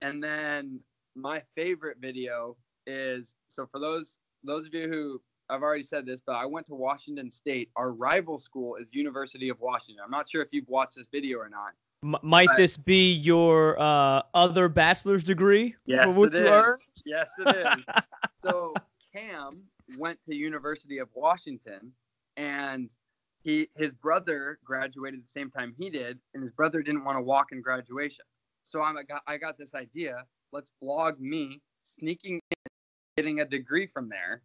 [0.00, 0.80] And then
[1.14, 2.56] my favorite video
[2.86, 6.66] is so for those those of you who I've already said this, but I went
[6.66, 7.70] to Washington State.
[7.76, 10.02] Our rival school is University of Washington.
[10.04, 11.72] I'm not sure if you've watched this video or not.
[12.02, 15.74] M- might But- this be your uh, other bachelor's degree?
[15.84, 17.02] Yes, it is.
[17.04, 17.84] Yes, it is.
[18.44, 18.74] so
[19.12, 19.62] Cam
[19.98, 21.92] went to University of Washington,
[22.36, 22.90] and
[23.42, 27.22] he his brother graduated the same time he did, and his brother didn't want to
[27.22, 28.24] walk in graduation.
[28.62, 30.24] So I'm I got I got this idea.
[30.52, 32.72] Let's vlog me sneaking in,
[33.16, 34.42] getting a degree from there,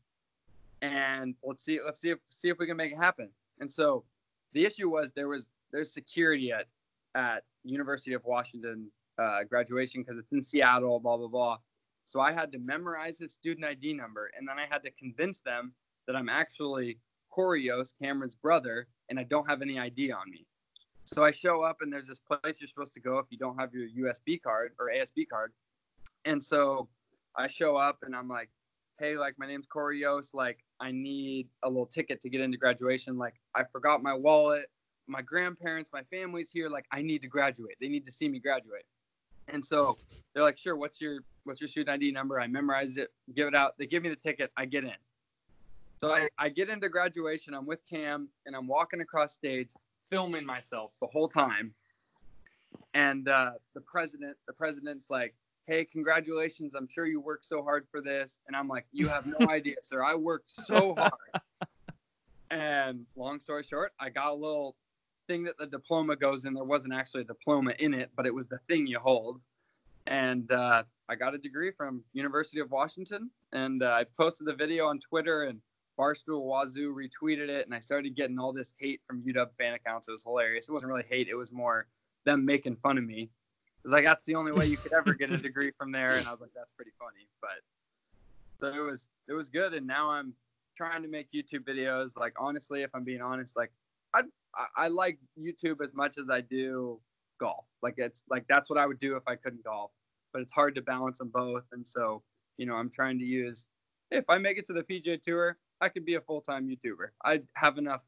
[0.81, 3.29] and let's see let's see if see if we can make it happen.
[3.59, 4.03] And so
[4.53, 6.65] the issue was there was there's security at
[7.13, 8.89] at University of Washington
[9.19, 11.57] uh, graduation because it's in Seattle, blah blah blah.
[12.05, 15.39] So I had to memorize his student ID number, and then I had to convince
[15.39, 15.73] them
[16.07, 16.97] that I'm actually
[17.37, 20.45] Corios, Cameron's brother, and I don't have any ID on me.
[21.03, 23.57] So I show up and there's this place you're supposed to go if you don't
[23.57, 25.53] have your USB card or ASB card.
[26.25, 26.89] And so
[27.35, 28.49] I show up and I'm like,
[28.99, 30.33] hey, like my name's Corey Yost.
[30.33, 33.17] Like I need a little ticket to get into graduation.
[33.17, 34.65] Like I forgot my wallet.
[35.09, 36.67] My grandparents, my family's here.
[36.67, 37.77] Like I need to graduate.
[37.79, 38.83] They need to see me graduate.
[39.47, 39.97] And so
[40.33, 42.41] they're like, sure, what's your what's your student ID number?
[42.41, 43.75] I memorize it, give it out.
[43.79, 44.51] They give me the ticket.
[44.57, 44.91] I get in.
[45.97, 47.53] So I, I get into graduation.
[47.53, 49.69] I'm with Cam and I'm walking across stage,
[50.11, 51.73] filming myself the whole time.
[52.93, 55.33] And uh, the president, the president's like,
[55.65, 56.75] hey, congratulations.
[56.75, 58.39] I'm sure you worked so hard for this.
[58.47, 60.03] And I'm like, you have no idea, sir.
[60.03, 61.41] I worked so hard.
[62.51, 64.75] and long story short, I got a little
[65.27, 66.53] thing that the diploma goes in.
[66.53, 69.41] There wasn't actually a diploma in it, but it was the thing you hold.
[70.05, 73.31] And uh, I got a degree from University of Washington.
[73.51, 75.59] And uh, I posted the video on Twitter and
[75.97, 77.65] Barstool Wazzu retweeted it.
[77.65, 80.07] And I started getting all this hate from UW fan accounts.
[80.07, 80.69] It was hilarious.
[80.69, 81.27] It wasn't really hate.
[81.27, 81.87] It was more
[82.25, 83.29] them making fun of me
[83.87, 86.17] was like, that's the only way you could ever get a degree from there.
[86.17, 87.27] And I was like, that's pretty funny.
[87.41, 87.63] But
[88.59, 89.73] so it was, it was good.
[89.73, 90.33] And now I'm
[90.75, 92.17] trying to make YouTube videos.
[92.17, 93.71] Like, honestly, if I'm being honest, like
[94.13, 94.23] I,
[94.75, 96.99] I like YouTube as much as I do
[97.39, 97.63] golf.
[97.81, 99.91] Like it's like, that's what I would do if I couldn't golf,
[100.33, 101.63] but it's hard to balance them both.
[101.71, 102.23] And so,
[102.57, 103.67] you know, I'm trying to use,
[104.11, 107.09] if I make it to the PGA tour, I could be a full-time YouTuber.
[107.23, 108.01] I'd have enough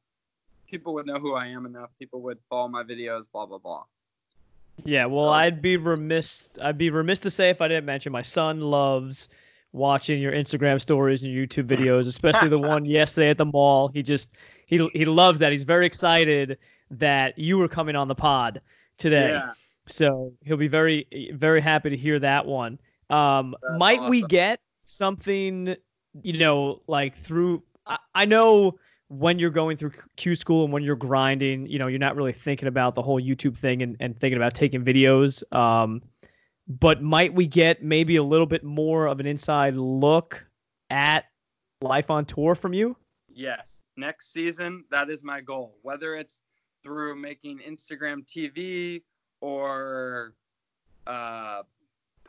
[0.70, 1.89] people would know who I am enough.
[1.97, 3.84] People would follow my videos, blah, blah, blah.
[4.86, 6.49] Yeah, well, I'd be remiss.
[6.61, 9.30] I'd be remiss to say if I didn't mention my son loves
[9.72, 13.89] watching your Instagram stories and YouTube videos, especially the one yesterday at the mall.
[13.89, 14.34] He just
[14.67, 15.51] he he loves that.
[15.51, 16.57] He's very excited
[16.91, 18.61] that you were coming on the pod
[18.97, 19.30] today.
[19.30, 19.51] Yeah.
[19.88, 22.80] So he'll be very very happy to hear that one.
[23.09, 25.76] Um, That's might we get something,
[26.22, 27.64] you know, like through?
[27.86, 28.78] I, I know
[29.10, 32.34] when you're going through Q school and when you're grinding, you know, you're not really
[32.34, 35.43] thinking about the whole YouTube thing and, and thinking about taking videos.
[35.55, 36.01] Um,
[36.68, 40.45] but might we get maybe a little bit more of an inside look
[40.91, 41.26] at
[41.82, 42.95] life on tour from you?
[43.28, 43.82] Yes.
[43.97, 45.78] Next season, that is my goal.
[45.82, 46.43] Whether it's
[46.84, 49.01] through making Instagram TV
[49.41, 50.36] or
[51.07, 51.64] uh,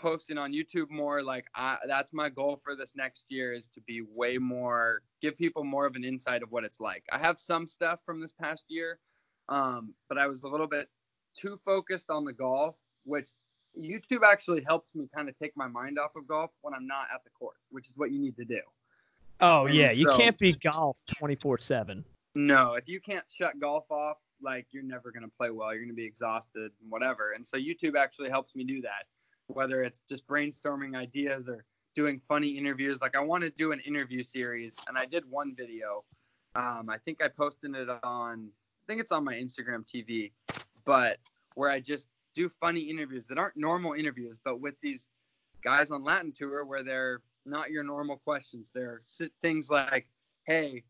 [0.00, 3.80] posting on YouTube more, like I, that's my goal for this next year is to
[3.82, 7.04] be way more, give people more of an insight of what it's like.
[7.12, 8.98] I have some stuff from this past year,
[9.48, 10.88] um, but I was a little bit
[11.36, 13.30] too focused on the golf, which
[13.78, 17.06] YouTube actually helps me kind of take my mind off of golf when I'm not
[17.14, 18.60] at the course, which is what you need to do.
[19.40, 22.04] Oh And yeah, you so- can't be golf twenty four seven.
[22.36, 25.70] No, if you can't shut golf off, like you're never going to play well.
[25.72, 27.32] You're going to be exhausted and whatever.
[27.32, 29.06] And so YouTube actually helps me do that,
[29.52, 33.00] whether it's just brainstorming ideas or doing funny interviews.
[33.00, 36.04] Like I want to do an interview series, and I did one video.
[36.54, 40.32] Um, I think I posted it on, I think it's on my Instagram TV,
[40.84, 41.18] but
[41.54, 45.10] where I just do funny interviews that aren't normal interviews, but with these
[45.62, 48.70] guys on Latin tour where they're not your normal questions.
[48.74, 49.00] They're
[49.42, 50.06] things like,
[50.46, 50.82] hey,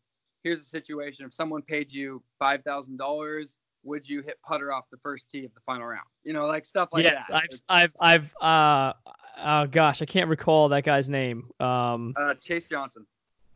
[0.43, 1.25] here's a situation.
[1.25, 5.45] If someone paid you five thousand dollars, would you hit putter off the first tee
[5.45, 6.05] of the final round?
[6.23, 7.43] You know, like stuff like yes, that.
[7.69, 8.93] I've I've I've uh,
[9.41, 11.49] uh gosh, I can't recall that guy's name.
[11.59, 13.05] Um, uh, Chase Johnson.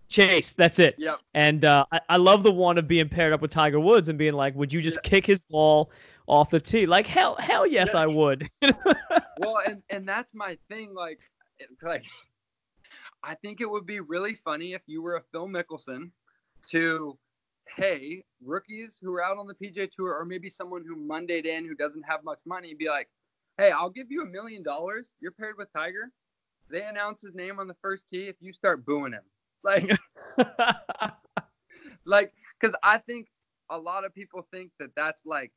[0.07, 0.95] Chase, that's it.
[0.97, 1.19] Yep.
[1.33, 4.17] And uh, I, I love the one of being paired up with Tiger Woods and
[4.17, 5.89] being like, would you just kick his ball
[6.27, 6.85] off the tee?
[6.85, 8.01] Like hell, hell yes, Yeah.
[8.01, 8.47] I would.
[9.37, 10.93] Well, and and that's my thing.
[10.93, 11.19] Like,
[11.83, 12.05] like,
[13.23, 16.11] I think it would be really funny if you were a Phil Mickelson
[16.69, 17.17] to,
[17.75, 21.65] hey, rookies who are out on the PGA Tour, or maybe someone who Mondayed in
[21.65, 23.09] who doesn't have much money, be like,
[23.57, 25.15] hey, I'll give you a million dollars.
[25.19, 26.11] You're paired with Tiger.
[26.69, 28.27] They announce his name on the first tee.
[28.27, 29.23] If you start booing him,
[29.63, 29.89] like,
[32.05, 33.27] like, because I think
[33.69, 35.51] a lot of people think that that's like,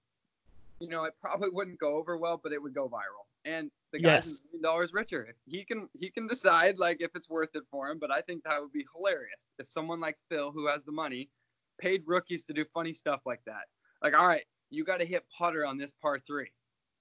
[0.80, 3.26] you know, it probably wouldn't go over well, but it would go viral.
[3.44, 4.26] And the guy's Yes.
[4.26, 5.34] a million dollars richer.
[5.46, 7.98] He can he can decide like if it's worth it for him.
[7.98, 11.30] But I think that would be hilarious if someone like Phil, who has the money,
[11.78, 13.64] paid rookies to do funny stuff like that.
[14.02, 16.50] Like, all right, you got to hit putter on this par three.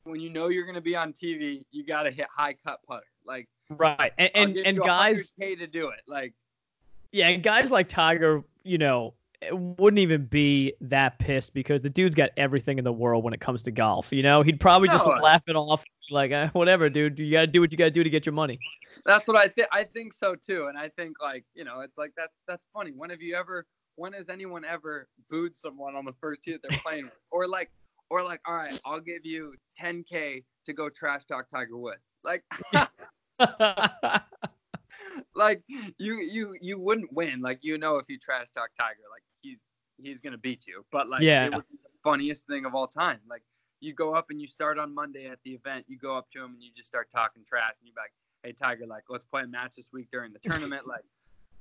[0.03, 2.79] When you know you're going to be on TV, you got to hit high cut
[2.87, 3.05] putter.
[3.25, 4.13] Like, right.
[4.17, 6.01] And and, and guys 100K to do it.
[6.07, 6.33] Like,
[7.11, 9.13] Yeah, and guys like Tiger, you know,
[9.51, 13.39] wouldn't even be that pissed because the dude's got everything in the world when it
[13.39, 14.11] comes to golf.
[14.11, 17.19] You know, he'd probably just laugh it off, like, eh, whatever, dude.
[17.19, 18.59] You gotta do what you gotta do to get your money.
[19.05, 19.67] That's what I think.
[19.71, 22.91] I think so too, and I think like you know, it's like that's that's funny.
[22.95, 23.65] When have you ever?
[23.97, 27.47] When has anyone ever booed someone on the first tee that they're playing with, or
[27.47, 27.71] like,
[28.09, 32.13] or like, all right, I'll give you 10k to go trash talk Tiger Woods.
[32.23, 32.43] Like,
[35.35, 35.63] like
[35.97, 37.41] you you you wouldn't win.
[37.41, 39.57] Like you know, if you trash talk Tiger, like he
[39.97, 40.85] he's gonna beat you.
[40.91, 41.45] But like, Yeah.
[41.45, 43.19] it would be the funniest thing of all time.
[43.29, 43.43] Like
[43.79, 45.85] you go up and you start on Monday at the event.
[45.87, 48.11] You go up to him and you just start talking trash, and you're like,
[48.43, 51.03] "Hey Tiger, like let's play a match this week during the tournament." like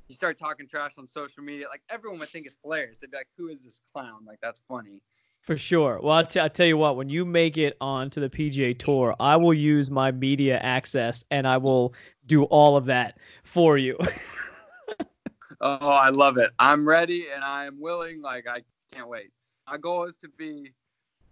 [0.08, 2.98] you start talking trash on social media, like everyone would think it's hilarious.
[2.98, 4.24] They'd be like, "Who is this clown?
[4.26, 5.00] Like that's funny."
[5.46, 6.00] For sure.
[6.02, 9.36] Well, I'll, t- tell you what, when you make it onto the PGA Tour, I
[9.36, 11.94] will use my media access and I will
[12.26, 13.96] do all of that for you.
[15.60, 16.50] oh, I love it.
[16.58, 18.22] I'm ready and I am willing.
[18.22, 19.30] Like, I can't wait.
[19.68, 20.72] My goal is to be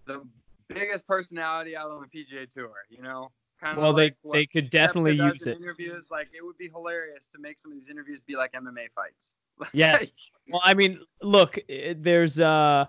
[0.06, 0.22] the
[0.68, 3.32] biggest personality out on the PGA Tour, you know?
[3.60, 5.56] Kind well, like they, they could definitely use it.
[5.56, 8.90] Interviews, like, it would be hilarious to make some of these interviews be like MMA
[8.94, 9.36] fights.
[9.72, 10.06] yes.
[10.50, 11.58] well, I mean, look,
[11.96, 12.86] there's, uh,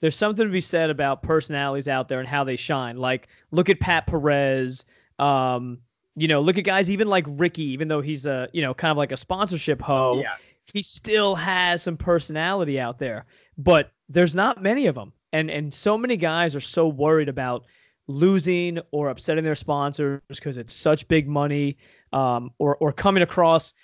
[0.00, 2.96] there's something to be said about personalities out there and how they shine.
[2.96, 4.84] Like, look at Pat Perez.
[5.18, 5.78] Um,
[6.14, 8.90] you know, look at guys even like Ricky, even though he's a, you know, kind
[8.90, 10.20] of like a sponsorship hoe.
[10.20, 10.34] Yeah.
[10.64, 13.24] He still has some personality out there,
[13.56, 15.12] but there's not many of them.
[15.32, 17.64] And and so many guys are so worried about
[18.08, 21.76] losing or upsetting their sponsors because it's such big money,
[22.12, 23.74] um, or or coming across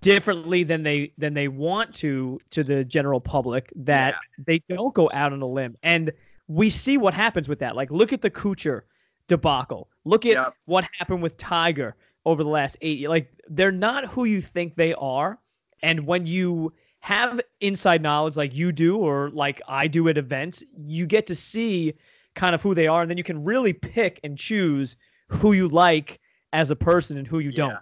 [0.00, 4.44] differently than they than they want to to the general public that yeah.
[4.46, 5.76] they don't go out on a limb.
[5.82, 6.12] And
[6.46, 7.76] we see what happens with that.
[7.76, 8.82] Like look at the Kuchar
[9.26, 9.88] debacle.
[10.04, 14.24] Look at what happened with Tiger over the last 8 years like they're not who
[14.24, 15.38] you think they are.
[15.82, 20.64] And when you have inside knowledge like you do or like I do at events
[20.76, 21.94] you get to see
[22.38, 24.96] kind of who they are and then you can really pick and choose
[25.28, 26.20] who you like
[26.52, 27.56] as a person and who you yeah.
[27.56, 27.78] don't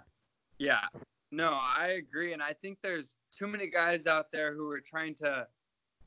[0.57, 0.81] yeah
[1.31, 2.33] no, I agree.
[2.33, 5.47] And I think there's too many guys out there who are trying to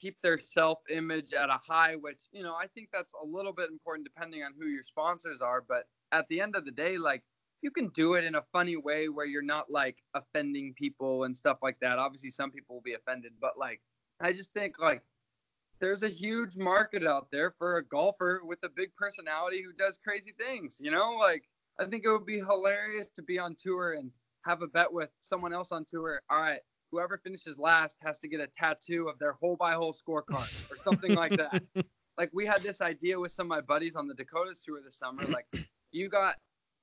[0.00, 3.52] keep their self image at a high, which, you know, I think that's a little
[3.52, 5.62] bit important depending on who your sponsors are.
[5.66, 7.22] But at the end of the day, like,
[7.62, 11.36] you can do it in a funny way where you're not like offending people and
[11.36, 11.98] stuff like that.
[11.98, 13.82] Obviously, some people will be offended, but like,
[14.20, 15.02] I just think like
[15.80, 19.98] there's a huge market out there for a golfer with a big personality who does
[20.02, 21.16] crazy things, you know?
[21.18, 21.44] Like,
[21.78, 24.10] I think it would be hilarious to be on tour and
[24.44, 26.20] have a bet with someone else on tour.
[26.30, 26.60] All right,
[26.90, 30.76] whoever finishes last has to get a tattoo of their hole by hole scorecard or
[30.82, 31.62] something like that.
[32.18, 34.98] Like we had this idea with some of my buddies on the Dakotas tour this
[34.98, 35.24] summer.
[35.24, 35.46] Like
[35.90, 36.34] you got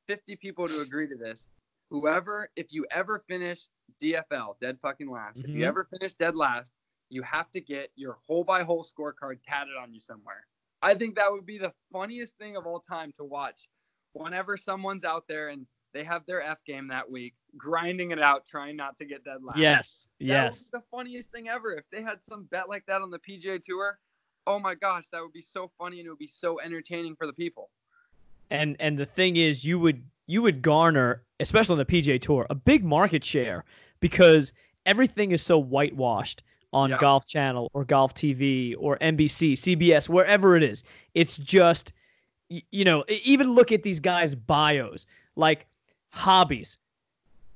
[0.07, 1.47] 50 people to agree to this.
[1.91, 3.67] Whoever, if you ever finish
[4.03, 5.45] DFL, dead fucking last, mm-hmm.
[5.45, 5.67] if you mm-hmm.
[5.67, 6.71] ever finish dead last,
[7.09, 10.45] you have to get your hole by hole scorecard tatted on you somewhere.
[10.81, 13.67] I think that would be the funniest thing of all time to watch.
[14.13, 18.45] Whenever someone's out there and they have their F game that week, grinding it out,
[18.45, 19.57] trying not to get dead last.
[19.57, 20.69] Yes, that yes.
[20.69, 21.73] the funniest thing ever.
[21.73, 23.97] If they had some bet like that on the PGA Tour,
[24.45, 27.25] oh my gosh, that would be so funny and it would be so entertaining for
[27.25, 27.69] the people.
[28.49, 32.45] And and the thing is, you would you would garner, especially on the PGA Tour,
[32.49, 33.65] a big market share
[33.99, 34.53] because
[34.85, 36.43] everything is so whitewashed
[36.73, 36.97] on yeah.
[36.99, 40.83] Golf Channel or Golf TV or NBC, CBS, wherever it is.
[41.13, 41.93] It's just,
[42.49, 45.05] you know, even look at these guys' bios.
[45.35, 45.67] Like
[46.09, 46.77] hobbies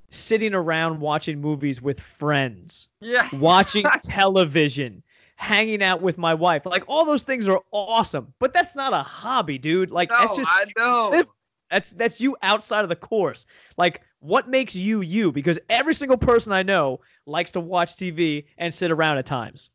[0.10, 5.02] sitting around watching movies with friends yeah watching television
[5.38, 9.02] hanging out with my wife like all those things are awesome but that's not a
[9.02, 11.24] hobby dude like no, that's just I know.
[11.72, 13.46] that's that's you outside of the course
[13.78, 18.46] like what makes you you because every single person i know likes to watch tv
[18.58, 19.72] and sit around at times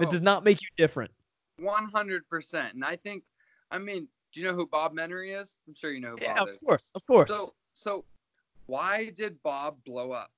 [0.00, 1.10] it oh, does not make you different
[1.60, 3.22] 100% and i think
[3.70, 5.58] i mean do you know who Bob Menery is?
[5.68, 6.56] I'm sure you know who yeah, Bob of is.
[6.56, 7.30] Of course, of course.
[7.30, 8.04] So, so
[8.66, 10.30] why did Bob blow up?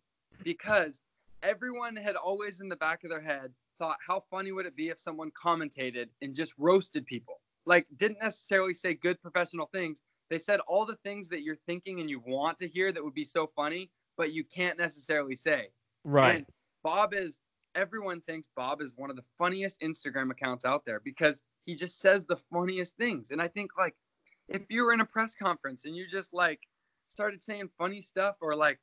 [0.43, 1.01] Because
[1.43, 4.89] everyone had always in the back of their head thought, how funny would it be
[4.89, 7.41] if someone commentated and just roasted people?
[7.67, 10.03] Like, didn't necessarily say good professional things.
[10.35, 13.15] They said all the things that you're thinking and you want to hear that would
[13.15, 15.69] be so funny, but you can't necessarily say.
[16.03, 16.35] Right.
[16.39, 16.47] And
[16.83, 17.41] Bob is,
[17.77, 22.01] everyone thinks Bob is one of the funniest Instagram accounts out there because he just
[22.01, 23.31] says the funniest things.
[23.31, 23.95] And I think like
[24.49, 26.59] if you were in a press conference and you just like
[27.07, 28.81] started saying funny stuff or like,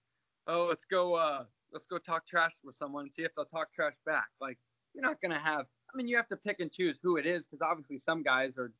[0.47, 1.43] oh, let's go uh
[1.73, 4.29] let's go talk trash with someone and see if they'll talk trash back.
[4.39, 4.57] Like
[4.93, 7.45] you're not gonna have I mean you have to pick and choose who it is
[7.45, 8.71] because obviously some guys are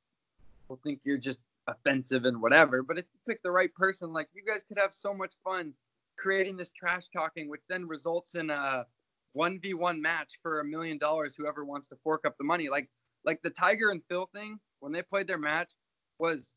[0.70, 2.84] will think you're just offensive and whatever.
[2.84, 5.74] But if you pick the right person, like you guys could have so much fun
[6.18, 8.86] creating this trash talking, which then results in a
[9.34, 11.36] one v one match for a million dollars.
[11.38, 12.90] Whoever wants to fork up the money, like
[13.24, 15.72] like the Tiger and Phil thing when they played their match
[16.20, 16.56] was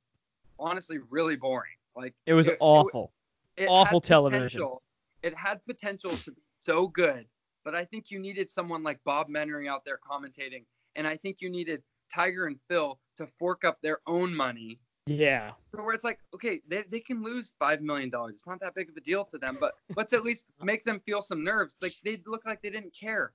[0.59, 1.73] honestly really boring.
[1.97, 3.13] Like it was it, awful,
[3.57, 4.63] it, it awful television.
[5.23, 7.27] It had potential to be so good,
[7.65, 10.65] but I think you needed someone like Bob Menery out there commentating,
[10.97, 11.83] and I think you needed
[12.13, 14.81] Tiger and Phil to fork up their own money.
[15.07, 15.53] Yeah.
[15.73, 18.35] Where it's like, okay, they, they can lose five million dollars.
[18.35, 21.01] It's not that big of a deal to them, but let's at least make them
[21.05, 21.77] feel some nerves.
[21.83, 23.33] Like they look like they didn't care.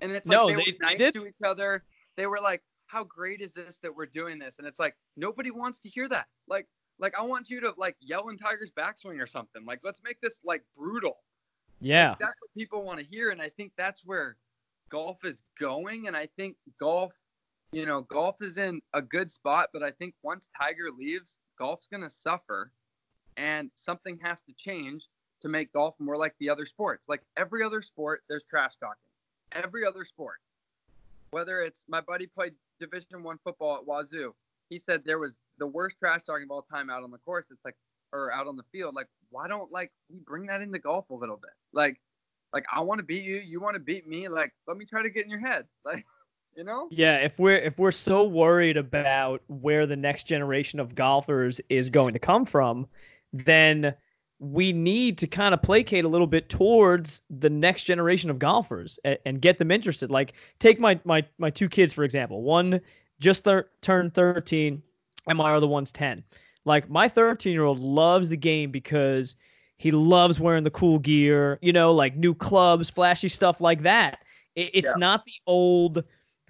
[0.00, 1.14] And it's like no, they, they were nice did.
[1.14, 1.84] to each other
[2.16, 4.58] they were like how great is this that we're doing this?
[4.58, 6.26] And it's like nobody wants to hear that.
[6.46, 6.66] Like
[6.98, 9.64] like I want you to like yell in Tiger's backswing or something.
[9.64, 11.18] Like let's make this like brutal.
[11.80, 12.10] Yeah.
[12.10, 14.36] Like, that's what people want to hear and I think that's where
[14.90, 17.12] golf is going and I think golf
[17.72, 21.86] you know, golf is in a good spot, but I think once Tiger leaves, golf's
[21.86, 22.70] going to suffer
[23.36, 25.08] and something has to change
[25.40, 27.08] to make golf more like the other sports.
[27.08, 28.96] Like every other sport, there's trash talking.
[29.52, 30.36] Every other sport.
[31.30, 34.32] Whether it's my buddy played Division One football at Wazzu,
[34.68, 37.46] he said there was the worst trash talking of all time out on the course.
[37.50, 37.76] It's like
[38.12, 38.94] or out on the field.
[38.94, 41.52] Like, why don't like we bring that into golf a little bit?
[41.72, 42.00] Like,
[42.52, 44.28] like I want to beat you, you want to beat me.
[44.28, 45.64] Like, let me try to get in your head.
[45.84, 46.04] Like,
[46.56, 46.88] you know?
[46.90, 51.90] Yeah, if we're if we're so worried about where the next generation of golfers is
[51.90, 52.86] going to come from,
[53.32, 53.94] then
[54.38, 58.98] we need to kind of placate a little bit towards the next generation of golfers
[59.04, 60.10] and, and get them interested.
[60.10, 62.42] Like take my my my two kids for example.
[62.42, 62.80] One
[63.20, 64.82] just thir- turned 13
[65.28, 66.24] and my other one's 10.
[66.64, 69.36] Like my 13 year old loves the game because
[69.76, 74.18] he loves wearing the cool gear, you know, like new clubs, flashy stuff like that.
[74.56, 74.98] It, it's Yeah.
[74.98, 76.04] not the old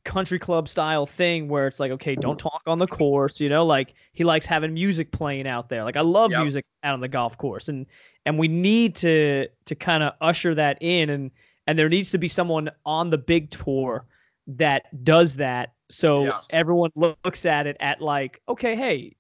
[0.05, 3.64] country club style thing where it's like, okay, don't talk on the course, you know,
[3.64, 5.84] like he likes having music playing out there.
[5.84, 6.40] Like I love Yep.
[6.42, 7.86] music out on the golf course and
[8.26, 11.30] and we need to to kind of usher that in and
[11.66, 14.07] and there needs to be someone on the big tour
[14.48, 16.40] that does that so Yeah.
[16.50, 19.14] everyone looks at it at like okay hey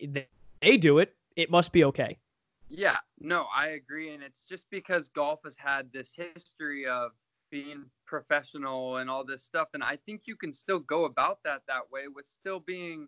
[0.00, 2.16] they do it it must be okay
[2.68, 4.12] Yeah, no, I agree.
[4.14, 7.12] And it's just because golf has had this history of
[7.50, 9.68] being professional and all this stuff.
[9.74, 13.06] And I think you can still go about that that way with still being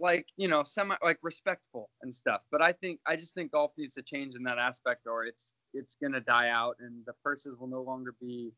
[0.00, 2.40] like, you know, semi like respectful and stuff.
[2.50, 5.52] But I think, I just think golf needs to change in that aspect or it's,
[5.74, 8.50] it's going to die out and the purses will no longer be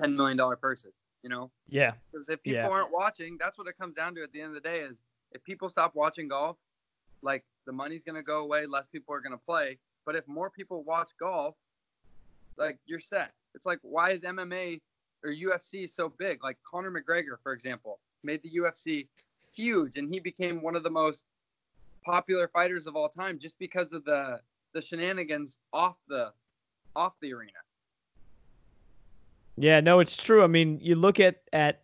[0.00, 1.50] $10 million purses, you know?
[1.68, 2.68] yeah Because if people Yeah.
[2.70, 5.02] aren't watching, that's what it comes down to at the end of the day is
[5.32, 6.56] if people stop watching golf,
[7.22, 9.78] like the money's gonna go away, less people are gonna play.
[10.06, 11.56] But if more people watch golf,
[12.58, 13.32] like you're set.
[13.54, 14.80] It's like why is MMA
[15.24, 16.42] or UFC so big?
[16.42, 19.06] Like Conor McGregor, for example, made the UFC
[19.54, 21.24] huge and he became one of the most
[22.04, 24.38] popular fighters of all time just because of the
[24.74, 26.30] the shenanigans off the
[26.94, 27.52] off the arena.
[29.56, 31.80] yeah no it's true i mean you look at at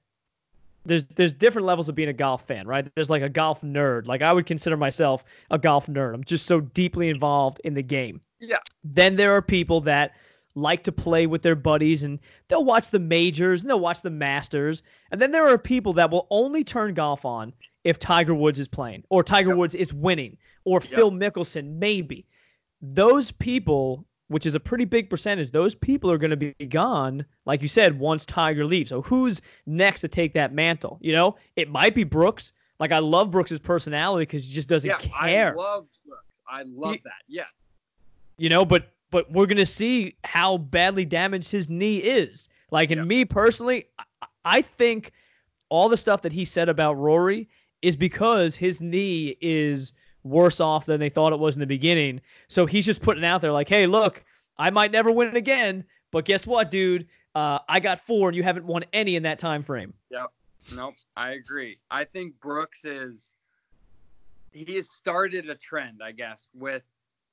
[0.85, 4.07] there's there's different levels of being a golf fan right there's like a golf nerd
[4.07, 7.83] like i would consider myself a golf nerd i'm just so deeply involved in the
[7.83, 8.59] game Yeah.
[8.85, 10.12] then there are people that
[10.55, 14.11] like to play with their buddies and they'll watch the majors and they'll watch the
[14.11, 17.53] masters and then there are people that will only turn golf on
[17.84, 19.57] if tiger woods is playing or tiger Yep.
[19.59, 20.90] woods is winning or Yep.
[20.94, 22.26] phil mickelson maybe
[22.82, 27.24] those people which is a pretty big percentage those people are going to be gone
[27.46, 31.34] like you said once tiger leaves so who's next to take that mantle you know
[31.57, 35.53] it might be brooks like i love brooks's personality because he just doesn't yeah, care
[35.53, 36.22] I love Brooks.
[36.48, 37.12] I love He- that.
[37.28, 37.48] Yes.
[38.36, 42.98] you know but but we're gonna see how badly damaged his knee is like in
[42.98, 43.04] Yeah.
[43.04, 43.86] me personally
[44.44, 45.12] I, think
[45.68, 47.48] all the stuff that he said about rory
[47.82, 49.92] is because his knee is
[50.24, 53.26] worse off than they thought it was in the beginning so he's just putting it
[53.26, 54.24] out there like hey look
[54.58, 57.06] i might never win again but guess what dude
[57.36, 60.32] uh, i got four and you haven't won any in that time frame Yep.
[60.76, 61.80] Nope, I agree.
[61.90, 63.34] I think Brooks is
[64.52, 66.84] he has started a trend, I guess, with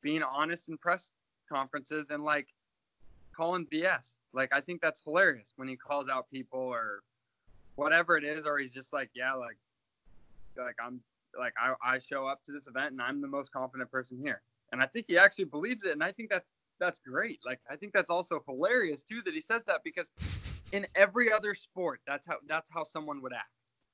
[0.01, 1.11] being honest in press
[1.49, 2.47] conferences and like
[3.35, 4.15] calling BS.
[4.33, 7.01] Like I think that's hilarious when he calls out people or
[7.75, 9.57] whatever it is, or he's just like, yeah, like
[10.57, 11.01] like I'm
[11.37, 14.41] like I, I show up to this event and I'm the most confident person here.
[14.71, 16.47] And I think he actually believes it and I think that's
[16.79, 17.39] that's great.
[17.45, 20.11] Like I think that's also hilarious too that he says that because
[20.71, 23.49] in every other sport, that's how that's how someone would act.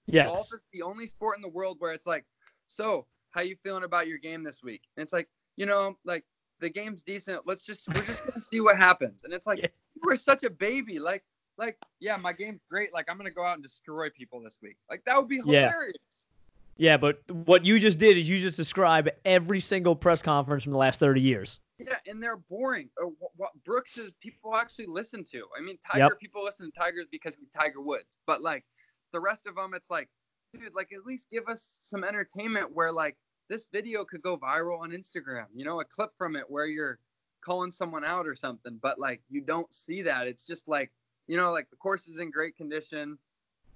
[0.08, 2.26] yes Golf is the only sport in the world where it's like,
[2.68, 4.82] so how you feeling about your game this week?
[4.96, 5.28] And it's like,
[5.58, 6.24] you know, like
[6.60, 7.42] the game's decent.
[7.46, 9.24] Let's just we're just gonna see what happens.
[9.24, 9.68] And it's like Yeah.
[9.96, 11.00] you were such a baby.
[11.00, 11.24] Like
[11.58, 12.94] like yeah, my game's great.
[12.94, 14.78] Like I'm gonna go out and destroy people this week.
[14.90, 16.28] Like that would be hilarious.
[16.78, 20.74] yeah but what you just did is you just described every single press conference from
[20.74, 22.90] the last 30 years Yeah, and they're boring.
[23.02, 25.44] Uh, or what, Brooks is people actually listen to.
[25.58, 26.20] I mean, Tiger Yep.
[26.20, 28.66] people listen to Tigers because he's Tiger Woods, but like
[29.14, 30.10] the rest of them, it's like,
[30.54, 33.16] dude, like at least give us some entertainment where like
[33.50, 35.46] this video could go viral on Instagram.
[35.54, 37.00] You know, a clip from it where you're
[37.44, 40.28] calling someone out or something, but like you don't see that.
[40.28, 40.92] It's just like,
[41.28, 43.18] you know, like the course is in great condition.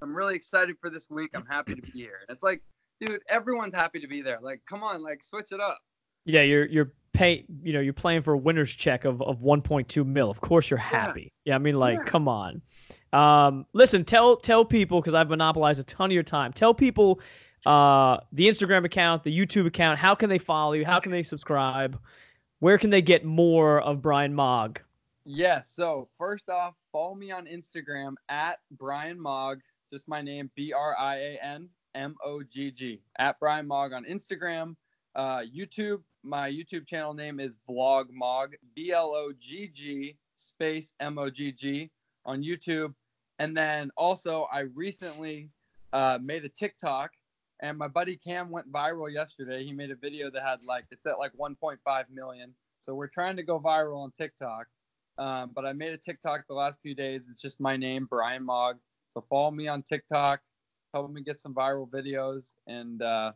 [0.01, 1.31] I'm really excited for this week.
[1.35, 2.19] I'm happy to be here.
[2.27, 2.61] And it's like,
[2.99, 4.39] dude, everyone's happy to be there.
[4.41, 5.79] Like, come on, like switch it up.
[6.25, 10.05] Yeah, you're you're pay you know you're playing for a winner's check of, of 1.2
[10.05, 12.03] mil of course you're happy yeah, yeah i mean like yeah.
[12.03, 12.61] come on
[13.11, 17.19] um, listen tell tell people because i've monopolized a ton of your time tell people
[17.65, 20.85] uh, the instagram account the youtube account how can they follow you?
[20.85, 21.99] How can they subscribe?
[22.59, 24.79] Where can they get more of brian mogg?
[25.25, 29.59] Yeah so first off follow me on instagram at brian mogg
[29.91, 34.75] just my name b-r-i-a-n m-o-g-g at brian mogg on instagram.
[35.15, 40.93] Uh, youtube my YouTube channel name is Blogg Mogg, B L O G G space
[40.99, 41.89] M O G G
[42.25, 42.93] on YouTube.
[43.39, 45.49] And then also, I recently
[45.93, 47.11] uh, made a TikTok,
[47.61, 49.63] and my buddy Cam went viral yesterday.
[49.65, 51.77] He made a video that had like, it's at like 1.5
[52.13, 52.53] million.
[52.79, 54.67] So we're trying to go viral on TikTok.
[55.17, 57.27] Um, but I made a TikTok the last few days.
[57.29, 58.77] It's just my name, Brian Mogg.
[59.13, 60.39] So follow me on TikTok,
[60.93, 62.53] help me get some viral videos.
[62.67, 63.33] And uh,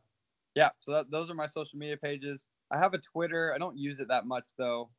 [0.56, 2.48] yeah, so that, those are my social media pages.
[2.72, 3.54] I have a Twitter.
[3.54, 4.90] I don't use it that much though.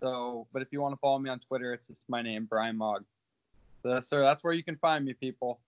[0.00, 2.76] So, but if you want to follow me on Twitter, it's just my name, Brian
[2.76, 3.04] Mogg.
[3.82, 5.60] So sir, that's where you can find me, people.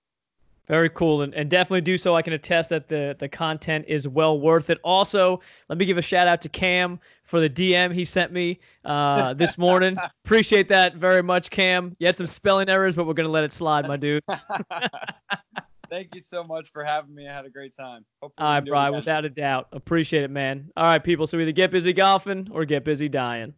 [0.69, 2.17] Very cool, and, and definitely do so.
[2.17, 4.79] I can attest that the the content is well worth it.
[4.83, 8.59] Also, let me give a shout out to Cam for the DM he sent me
[8.85, 9.97] uh, this morning.
[10.25, 11.95] Appreciate that very much, Cam.
[12.01, 14.23] You had some spelling errors, but we're gonna let it slide, my dude.
[15.89, 17.29] Thank you so much for having me.
[17.29, 18.05] I had a great time.
[18.21, 19.69] Hopefully All right, Brian, without a doubt.
[19.73, 20.69] Appreciate it, man.
[20.77, 21.29] All right, people.
[21.29, 23.55] So either get busy golfing or get busy dying.